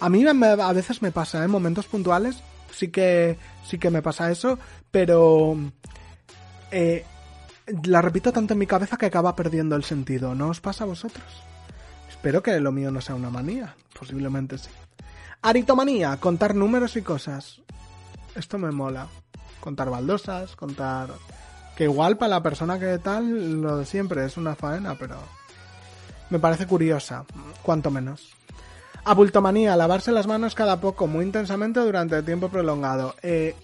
A 0.00 0.08
mí 0.08 0.24
a 0.26 0.72
veces 0.72 1.02
me 1.02 1.12
pasa, 1.12 1.44
en 1.44 1.50
momentos 1.50 1.86
puntuales 1.86 2.42
sí 2.72 2.88
que 2.88 3.38
sí 3.64 3.78
que 3.78 3.90
me 3.90 4.02
pasa 4.02 4.30
eso, 4.30 4.58
pero 4.90 5.56
eh, 6.70 7.04
la 7.84 8.02
repito 8.02 8.32
tanto 8.32 8.52
en 8.52 8.58
mi 8.58 8.66
cabeza 8.66 8.96
que 8.96 9.06
acaba 9.06 9.36
perdiendo 9.36 9.76
el 9.76 9.84
sentido. 9.84 10.34
¿No 10.34 10.48
os 10.48 10.60
pasa 10.60 10.84
a 10.84 10.88
vosotros? 10.88 11.24
Espero 12.08 12.42
que 12.42 12.58
lo 12.60 12.72
mío 12.72 12.90
no 12.90 13.00
sea 13.00 13.14
una 13.14 13.30
manía. 13.30 13.74
Posiblemente 13.98 14.58
sí. 14.58 14.70
Aritomanía, 15.42 16.16
contar 16.18 16.54
números 16.54 16.96
y 16.96 17.02
cosas. 17.02 17.60
Esto 18.34 18.58
me 18.58 18.70
mola. 18.70 19.08
Contar 19.60 19.90
baldosas, 19.90 20.56
contar... 20.56 21.10
Que 21.76 21.84
igual 21.84 22.16
para 22.16 22.30
la 22.30 22.42
persona 22.42 22.78
que 22.78 22.98
tal, 22.98 23.60
lo 23.60 23.78
de 23.78 23.86
siempre 23.86 24.24
es 24.24 24.36
una 24.36 24.54
faena, 24.54 24.96
pero... 24.98 25.16
Me 26.30 26.38
parece 26.38 26.66
curiosa, 26.66 27.24
cuanto 27.62 27.90
menos. 27.90 28.34
Abultomanía, 29.04 29.76
lavarse 29.76 30.12
las 30.12 30.26
manos 30.26 30.54
cada 30.54 30.80
poco, 30.80 31.06
muy 31.06 31.24
intensamente 31.24 31.80
durante 31.80 32.22
tiempo 32.22 32.48
prolongado. 32.48 33.14
Eh, 33.22 33.54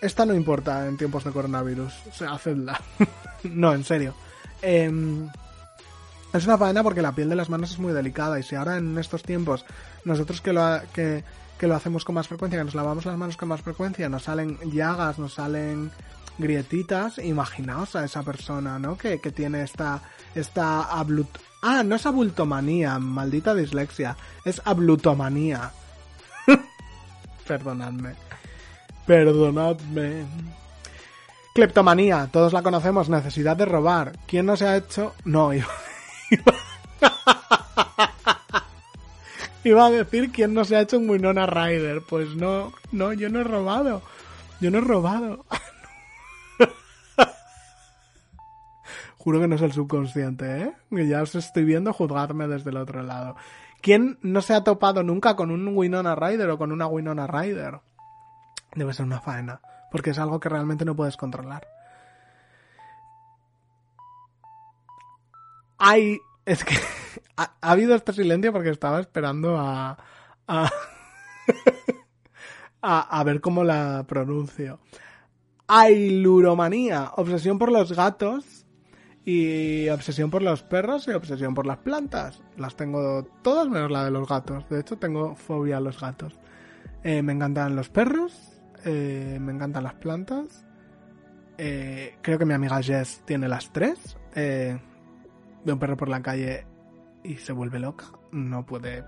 esta 0.00 0.24
no 0.24 0.34
importa 0.34 0.86
en 0.86 0.96
tiempos 0.96 1.24
de 1.24 1.32
coronavirus. 1.32 1.92
O 2.08 2.12
sea, 2.12 2.32
hacedla. 2.32 2.80
no, 3.44 3.74
en 3.74 3.84
serio. 3.84 4.14
Em, 4.62 5.28
es 6.32 6.44
una 6.46 6.58
faena 6.58 6.82
porque 6.82 7.02
la 7.02 7.14
piel 7.14 7.28
de 7.28 7.36
las 7.36 7.50
manos 7.50 7.72
es 7.72 7.78
muy 7.78 7.92
delicada 7.92 8.38
y 8.38 8.42
si 8.42 8.54
ahora 8.54 8.76
en 8.76 8.96
estos 8.98 9.22
tiempos 9.22 9.64
nosotros 10.04 10.40
que 10.40 10.52
lo, 10.52 10.80
que 10.92 11.22
lo 11.60 11.74
hacemos 11.74 12.04
con 12.04 12.14
más 12.14 12.28
frecuencia, 12.28 12.58
que 12.58 12.64
nos 12.64 12.74
lavamos 12.74 13.04
las 13.04 13.16
manos 13.16 13.36
con 13.36 13.48
más 13.48 13.62
frecuencia, 13.62 14.08
nos 14.08 14.24
salen 14.24 14.58
llagas, 14.70 15.18
nos 15.18 15.34
salen 15.34 15.90
grietitas, 16.38 17.18
imaginaos 17.18 17.96
a 17.96 18.04
esa 18.04 18.22
persona, 18.22 18.78
¿no? 18.78 18.96
Que, 18.98 19.20
que 19.20 19.30
tiene 19.30 19.62
esta, 19.62 20.02
esta 20.34 20.82
ablut 20.82 21.28
Ah, 21.66 21.82
no 21.82 21.96
es 21.96 22.04
abultomanía, 22.04 22.98
maldita 22.98 23.54
dislexia. 23.54 24.18
Es 24.44 24.60
ablutomanía. 24.66 25.72
Perdonadme. 27.48 28.16
Perdonadme. 29.06 30.26
Cleptomanía, 31.54 32.28
todos 32.30 32.52
la 32.52 32.62
conocemos, 32.62 33.08
necesidad 33.08 33.56
de 33.56 33.64
robar. 33.64 34.12
¿Quién 34.26 34.44
no 34.44 34.58
se 34.58 34.66
ha 34.66 34.76
hecho? 34.76 35.14
No, 35.24 35.54
iba, 39.64 39.86
a 39.86 39.90
decir 39.90 40.32
quién 40.32 40.52
no 40.52 40.66
se 40.66 40.76
ha 40.76 40.82
hecho 40.82 40.98
un 40.98 41.08
Winona 41.08 41.46
Rider. 41.46 42.02
Pues 42.02 42.36
no, 42.36 42.74
no, 42.92 43.14
yo 43.14 43.30
no 43.30 43.40
he 43.40 43.44
robado. 43.44 44.02
Yo 44.60 44.70
no 44.70 44.76
he 44.76 44.82
robado. 44.82 45.46
Juro 49.24 49.40
que 49.40 49.48
no 49.48 49.56
es 49.56 49.62
el 49.62 49.72
subconsciente, 49.72 50.60
¿eh? 50.60 50.74
Que 50.90 51.08
ya 51.08 51.22
os 51.22 51.34
estoy 51.34 51.64
viendo 51.64 51.94
juzgarme 51.94 52.46
desde 52.46 52.68
el 52.68 52.76
otro 52.76 53.02
lado. 53.02 53.36
¿Quién 53.80 54.18
no 54.20 54.42
se 54.42 54.52
ha 54.52 54.62
topado 54.62 55.02
nunca 55.02 55.34
con 55.34 55.50
un 55.50 55.66
Winona 55.74 56.14
Rider 56.14 56.50
o 56.50 56.58
con 56.58 56.72
una 56.72 56.86
Winona 56.86 57.26
Rider? 57.26 57.80
Debe 58.74 58.92
ser 58.92 59.06
una 59.06 59.22
faena, 59.22 59.62
porque 59.90 60.10
es 60.10 60.18
algo 60.18 60.40
que 60.40 60.50
realmente 60.50 60.84
no 60.84 60.94
puedes 60.94 61.16
controlar. 61.16 61.66
Hay... 65.78 66.20
Es 66.44 66.62
que 66.62 66.76
ha, 67.38 67.54
habido 67.62 67.94
este 67.94 68.12
silencio 68.12 68.52
porque 68.52 68.68
estaba 68.68 69.00
esperando 69.00 69.56
a... 69.58 69.96
a, 70.46 70.70
a, 72.82 73.20
a 73.20 73.24
ver 73.24 73.40
cómo 73.40 73.64
la 73.64 74.04
pronuncio. 74.06 74.80
Ailuromanía, 75.66 77.12
obsesión 77.16 77.58
por 77.58 77.72
los 77.72 77.92
gatos 77.92 78.63
y 79.24 79.88
obsesión 79.88 80.30
por 80.30 80.42
los 80.42 80.62
perros 80.62 81.08
y 81.08 81.12
obsesión 81.12 81.54
por 81.54 81.66
las 81.66 81.78
plantas. 81.78 82.42
Las 82.56 82.76
tengo 82.76 83.24
todas 83.42 83.68
menos 83.68 83.90
la 83.90 84.04
de 84.04 84.10
los 84.10 84.28
gatos. 84.28 84.68
De 84.68 84.80
hecho, 84.80 84.98
tengo 84.98 85.34
fobia 85.34 85.78
a 85.78 85.80
los 85.80 85.98
gatos. 85.98 86.38
Eh, 87.02 87.22
me 87.22 87.32
encantan 87.32 87.74
los 87.74 87.88
perros, 87.88 88.60
eh, 88.84 89.38
me 89.40 89.52
encantan 89.52 89.84
las 89.84 89.94
plantas. 89.94 90.66
Eh, 91.56 92.16
creo 92.20 92.38
que 92.38 92.44
mi 92.44 92.54
amiga 92.54 92.82
Jess 92.82 93.22
tiene 93.24 93.48
las 93.48 93.72
tres. 93.72 94.16
ve 94.34 94.80
un 95.72 95.78
perro 95.78 95.96
por 95.96 96.08
la 96.08 96.20
calle 96.20 96.66
y 97.22 97.36
se 97.36 97.52
vuelve 97.52 97.78
loca. 97.78 98.06
No 98.30 98.66
puede 98.66 99.04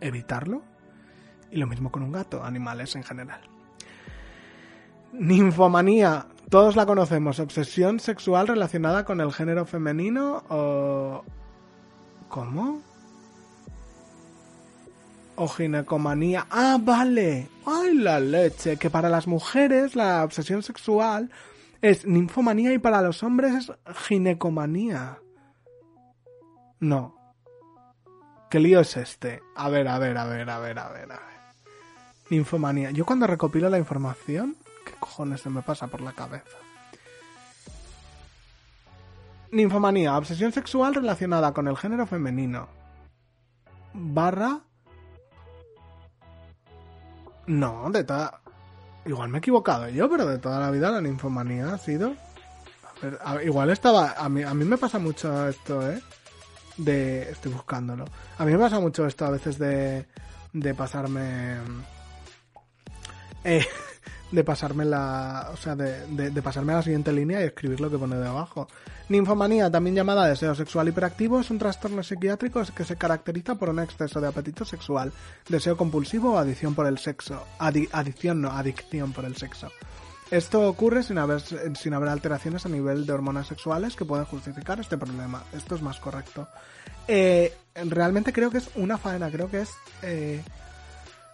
evitarlo. 0.00 0.62
Y 1.50 1.56
lo 1.56 1.66
mismo 1.66 1.90
con 1.90 2.02
un 2.02 2.12
gato, 2.12 2.44
animales 2.44 2.94
en 2.94 3.02
general. 3.02 3.40
Ninfomanía. 5.12 6.26
Todos 6.50 6.76
la 6.76 6.86
conocemos. 6.86 7.40
Obsesión 7.40 7.98
sexual 7.98 8.46
relacionada 8.46 9.04
con 9.04 9.20
el 9.20 9.32
género 9.32 9.66
femenino 9.66 10.44
o... 10.48 11.24
¿Cómo? 12.28 12.80
O 15.34 15.48
ginecomanía. 15.48 16.46
Ah, 16.50 16.78
vale. 16.80 17.48
Ay, 17.66 17.94
la 17.94 18.20
leche. 18.20 18.76
Que 18.76 18.90
para 18.90 19.08
las 19.08 19.26
mujeres 19.26 19.96
la 19.96 20.24
obsesión 20.24 20.62
sexual 20.62 21.30
es 21.82 22.06
ninfomanía 22.06 22.72
y 22.72 22.78
para 22.78 23.02
los 23.02 23.22
hombres 23.22 23.54
es 23.54 23.72
ginecomanía. 24.06 25.18
No. 26.78 27.16
¿Qué 28.50 28.60
lío 28.60 28.80
es 28.80 28.96
este? 28.96 29.40
A 29.56 29.68
ver, 29.68 29.88
a 29.88 29.98
ver, 29.98 30.16
a 30.16 30.24
ver, 30.24 30.48
a 30.48 30.58
ver, 30.60 30.78
a 30.78 30.88
ver, 30.90 31.12
a 31.12 31.16
ver. 31.16 31.26
Ninfomanía. 32.30 32.92
Yo 32.92 33.04
cuando 33.04 33.26
recopilo 33.26 33.68
la 33.68 33.78
información 33.78 34.56
¿Qué 34.56 34.65
cojones 34.96 35.40
se 35.40 35.50
me 35.50 35.62
pasa 35.62 35.86
por 35.86 36.00
la 36.00 36.12
cabeza? 36.12 36.56
Ninfomanía, 39.50 40.16
obsesión 40.16 40.52
sexual 40.52 40.94
relacionada 40.94 41.52
con 41.52 41.68
el 41.68 41.76
género 41.76 42.06
femenino. 42.06 42.68
Barra. 43.94 44.60
No, 47.46 47.90
de 47.90 48.04
toda. 48.04 48.40
Igual 49.04 49.28
me 49.28 49.38
he 49.38 49.40
equivocado 49.40 49.88
yo, 49.88 50.10
pero 50.10 50.26
de 50.26 50.38
toda 50.38 50.58
la 50.58 50.70
vida 50.70 50.90
la 50.90 51.00
ninfomanía 51.00 51.72
ha 51.72 51.78
sido. 51.78 52.14
A 53.24 53.34
ver, 53.34 53.46
igual 53.46 53.70
estaba. 53.70 54.14
A 54.18 54.28
mí, 54.28 54.42
a 54.42 54.52
mí 54.52 54.64
me 54.64 54.78
pasa 54.78 54.98
mucho 54.98 55.48
esto, 55.48 55.88
¿eh? 55.88 56.00
De. 56.76 57.30
Estoy 57.30 57.52
buscándolo. 57.52 58.04
A 58.38 58.44
mí 58.44 58.52
me 58.52 58.58
pasa 58.58 58.80
mucho 58.80 59.06
esto 59.06 59.24
a 59.26 59.30
veces 59.30 59.58
de. 59.58 60.06
De 60.52 60.74
pasarme. 60.74 61.56
Eh, 63.44 63.64
de 64.30 64.44
pasarme 64.44 64.84
la, 64.84 65.50
o 65.52 65.56
sea, 65.56 65.76
de, 65.76 66.30
de, 66.30 66.42
pasarme 66.42 66.72
a 66.72 66.76
la 66.76 66.82
siguiente 66.82 67.12
línea 67.12 67.40
y 67.40 67.44
escribir 67.44 67.80
lo 67.80 67.90
que 67.90 67.98
pone 67.98 68.16
de 68.16 68.26
abajo. 68.26 68.66
Ninfomanía, 69.08 69.70
también 69.70 69.94
llamada 69.94 70.26
deseo 70.26 70.54
sexual 70.54 70.88
hiperactivo, 70.88 71.40
es 71.40 71.50
un 71.50 71.58
trastorno 71.58 72.02
psiquiátrico 72.02 72.62
que 72.74 72.84
se 72.84 72.96
caracteriza 72.96 73.54
por 73.54 73.68
un 73.68 73.78
exceso 73.78 74.20
de 74.20 74.28
apetito 74.28 74.64
sexual, 74.64 75.12
deseo 75.48 75.76
compulsivo 75.76 76.32
o 76.32 76.38
adicción 76.38 76.74
por 76.74 76.86
el 76.86 76.98
sexo. 76.98 77.44
adicción 77.58 78.40
no, 78.42 78.50
adicción 78.50 79.12
por 79.12 79.24
el 79.24 79.36
sexo. 79.36 79.70
Esto 80.30 80.68
ocurre 80.68 81.04
sin 81.04 81.18
haber, 81.18 81.40
sin 81.40 81.94
haber 81.94 82.08
alteraciones 82.08 82.66
a 82.66 82.68
nivel 82.68 83.06
de 83.06 83.12
hormonas 83.12 83.46
sexuales 83.46 83.94
que 83.94 84.04
pueden 84.04 84.24
justificar 84.24 84.80
este 84.80 84.98
problema. 84.98 85.44
Esto 85.52 85.76
es 85.76 85.82
más 85.82 86.00
correcto. 86.00 86.48
Eh, 87.06 87.56
realmente 87.74 88.32
creo 88.32 88.50
que 88.50 88.58
es 88.58 88.68
una 88.74 88.98
faena, 88.98 89.30
creo 89.30 89.48
que 89.48 89.60
es... 89.60 89.70
Eh, 90.02 90.42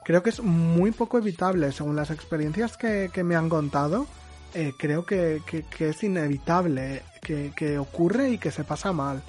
creo 0.04 0.22
que 0.22 0.30
es 0.30 0.40
muy 0.42 0.90
poco 0.92 1.18
evitable. 1.18 1.72
Según 1.72 1.96
las 1.96 2.10
experiencias 2.10 2.76
que, 2.76 3.10
me 3.24 3.36
han 3.36 3.48
contado, 3.48 4.06
eh, 4.54 4.74
creo 4.76 5.04
que, 5.04 5.42
es 5.78 6.02
inevitable, 6.02 7.02
que, 7.22 7.78
ocurre 7.78 8.30
y 8.30 8.38
que 8.38 8.50
se 8.50 8.64
pasa 8.64 8.92
mal. 8.92 9.22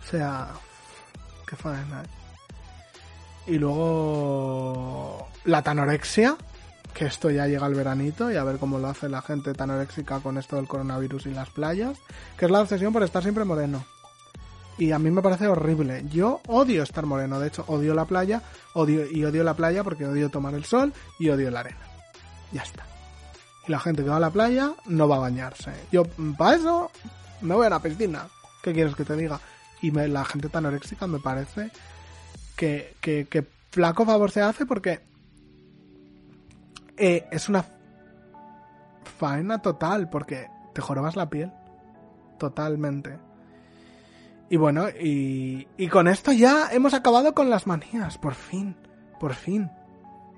O 0.00 0.10
sea, 0.10 0.48
qué 1.46 1.56
faena. 1.56 2.02
Y 3.46 3.58
luego 3.58 5.28
la 5.44 5.62
tanorexia, 5.62 6.36
que 6.94 7.06
esto 7.06 7.30
ya 7.30 7.46
llega 7.46 7.66
al 7.66 7.74
veranito 7.74 8.30
y 8.30 8.36
a 8.36 8.44
ver 8.44 8.58
cómo 8.58 8.78
lo 8.78 8.88
hace 8.88 9.08
la 9.08 9.20
gente 9.20 9.52
tan 9.52 9.70
anéxica 9.70 10.20
con 10.20 10.38
esto 10.38 10.56
del 10.56 10.68
coronavirus 10.68 11.26
y 11.26 11.30
las 11.30 11.50
playas, 11.50 11.98
que 12.38 12.46
es 12.46 12.50
la 12.50 12.60
obsesión 12.60 12.92
por 12.92 13.02
estar 13.02 13.22
siempre 13.22 13.44
moreno. 13.44 13.84
Y 14.76 14.90
a 14.92 14.98
mí 14.98 15.10
me 15.10 15.22
parece 15.22 15.46
horrible. 15.46 16.04
Yo 16.10 16.40
odio 16.48 16.82
estar 16.82 17.06
moreno, 17.06 17.38
de 17.38 17.48
hecho 17.48 17.64
odio 17.68 17.94
la 17.94 18.04
playa, 18.06 18.42
odio 18.74 19.06
y 19.08 19.24
odio 19.24 19.44
la 19.44 19.54
playa 19.54 19.84
porque 19.84 20.06
odio 20.06 20.30
tomar 20.30 20.54
el 20.54 20.64
sol 20.64 20.92
y 21.18 21.28
odio 21.28 21.50
la 21.50 21.60
arena. 21.60 21.78
Ya 22.52 22.62
está. 22.62 22.84
Y 23.66 23.70
la 23.70 23.78
gente 23.78 24.02
que 24.02 24.10
va 24.10 24.16
a 24.16 24.20
la 24.20 24.30
playa 24.30 24.72
no 24.86 25.08
va 25.08 25.16
a 25.16 25.20
bañarse. 25.20 25.72
Yo 25.92 26.04
para 26.36 26.56
eso 26.56 26.90
me 27.40 27.54
voy 27.54 27.66
a 27.66 27.70
la 27.70 27.80
piscina. 27.80 28.26
¿Qué 28.62 28.72
quieres 28.72 28.94
que 28.96 29.04
te 29.04 29.16
diga? 29.16 29.40
Y 29.80 29.90
la 29.90 30.24
gente 30.24 30.48
tan 30.48 30.66
anéxica 30.66 31.06
me 31.06 31.20
parece 31.20 31.70
que, 32.56 32.96
que, 33.00 33.26
que 33.26 33.46
flaco 33.70 34.04
favor 34.04 34.30
se 34.30 34.40
hace 34.40 34.66
porque 34.66 35.00
eh, 36.96 37.26
es 37.30 37.48
una 37.48 37.64
faena 39.18 39.60
total 39.60 40.08
porque 40.08 40.48
te 40.72 40.80
jorobas 40.80 41.16
la 41.16 41.28
piel. 41.28 41.52
Totalmente. 42.38 43.18
Y 44.54 44.56
bueno, 44.56 44.88
y, 44.88 45.66
y 45.76 45.88
con 45.88 46.06
esto 46.06 46.30
ya 46.30 46.68
hemos 46.70 46.94
acabado 46.94 47.34
con 47.34 47.50
las 47.50 47.66
manías. 47.66 48.18
Por 48.18 48.34
fin. 48.34 48.76
Por 49.18 49.34
fin. 49.34 49.68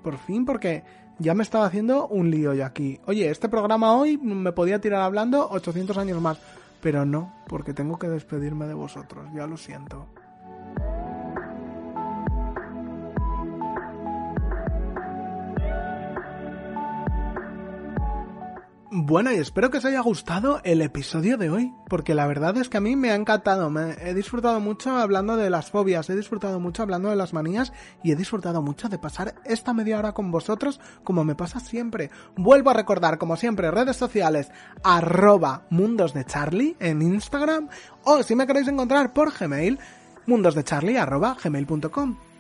Por 0.02 0.16
fin 0.16 0.46
porque 0.46 0.84
ya 1.18 1.34
me 1.34 1.42
estaba 1.42 1.66
haciendo 1.66 2.08
un 2.08 2.30
lío 2.30 2.54
ya 2.54 2.64
aquí. 2.64 2.98
Oye, 3.04 3.28
este 3.28 3.50
programa 3.50 3.94
hoy 3.94 4.16
me 4.16 4.52
podía 4.52 4.80
tirar 4.80 5.02
hablando 5.02 5.46
800 5.50 5.98
años 5.98 6.18
más. 6.22 6.38
Pero 6.80 7.04
no, 7.04 7.30
porque 7.46 7.74
tengo 7.74 7.98
que 7.98 8.08
despedirme 8.08 8.66
de 8.66 8.72
vosotros. 8.72 9.26
Ya 9.34 9.46
lo 9.46 9.58
siento. 9.58 10.06
Bueno, 19.08 19.30
y 19.30 19.36
espero 19.36 19.70
que 19.70 19.78
os 19.78 19.84
haya 19.84 20.00
gustado 20.00 20.60
el 20.64 20.82
episodio 20.82 21.38
de 21.38 21.48
hoy, 21.48 21.72
porque 21.88 22.12
la 22.12 22.26
verdad 22.26 22.56
es 22.56 22.68
que 22.68 22.78
a 22.78 22.80
mí 22.80 22.96
me 22.96 23.12
ha 23.12 23.14
encantado, 23.14 23.70
me 23.70 23.92
he 24.00 24.14
disfrutado 24.14 24.58
mucho 24.58 24.96
hablando 24.96 25.36
de 25.36 25.48
las 25.48 25.70
fobias, 25.70 26.10
he 26.10 26.16
disfrutado 26.16 26.58
mucho 26.58 26.82
hablando 26.82 27.08
de 27.08 27.14
las 27.14 27.32
manías 27.32 27.72
y 28.02 28.10
he 28.10 28.16
disfrutado 28.16 28.62
mucho 28.62 28.88
de 28.88 28.98
pasar 28.98 29.36
esta 29.44 29.72
media 29.72 30.00
hora 30.00 30.12
con 30.12 30.32
vosotros 30.32 30.80
como 31.04 31.22
me 31.22 31.36
pasa 31.36 31.60
siempre. 31.60 32.10
Vuelvo 32.36 32.70
a 32.70 32.74
recordar, 32.74 33.16
como 33.16 33.36
siempre, 33.36 33.70
redes 33.70 33.96
sociales, 33.96 34.50
arroba 34.82 35.68
mundos 35.70 36.12
de 36.12 36.24
Charlie 36.24 36.76
en 36.80 37.00
Instagram 37.00 37.68
o 38.02 38.24
si 38.24 38.34
me 38.34 38.48
queréis 38.48 38.66
encontrar 38.66 39.12
por 39.12 39.32
Gmail, 39.32 39.78
mundosdecharlie 40.26 40.98
arroba 40.98 41.36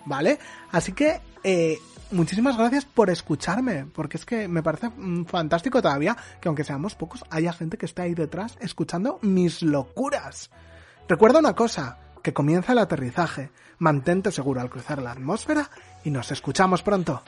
¿vale? 0.04 0.40
Así 0.72 0.90
que, 0.90 1.20
eh, 1.44 1.78
muchísimas 2.10 2.56
gracias 2.56 2.84
por 2.84 3.10
escucharme, 3.10 3.86
porque 3.86 4.16
es 4.16 4.24
que 4.24 4.48
me 4.48 4.62
parece 4.62 4.88
mm, 4.88 5.24
fantástico 5.26 5.82
todavía 5.82 6.16
que 6.40 6.48
aunque 6.48 6.64
seamos 6.64 6.94
pocos, 6.94 7.24
haya 7.30 7.52
gente 7.52 7.78
que 7.78 7.86
esté 7.86 8.02
ahí 8.02 8.14
detrás 8.14 8.56
escuchando 8.60 9.18
mis 9.22 9.62
locuras. 9.62 10.50
Recuerda 11.08 11.38
una 11.38 11.54
cosa, 11.54 11.98
que 12.22 12.32
comienza 12.32 12.72
el 12.72 12.78
aterrizaje, 12.78 13.50
mantente 13.78 14.32
seguro 14.32 14.60
al 14.60 14.70
cruzar 14.70 15.00
la 15.00 15.12
atmósfera 15.12 15.70
y 16.04 16.10
nos 16.10 16.32
escuchamos 16.32 16.82
pronto. 16.82 17.22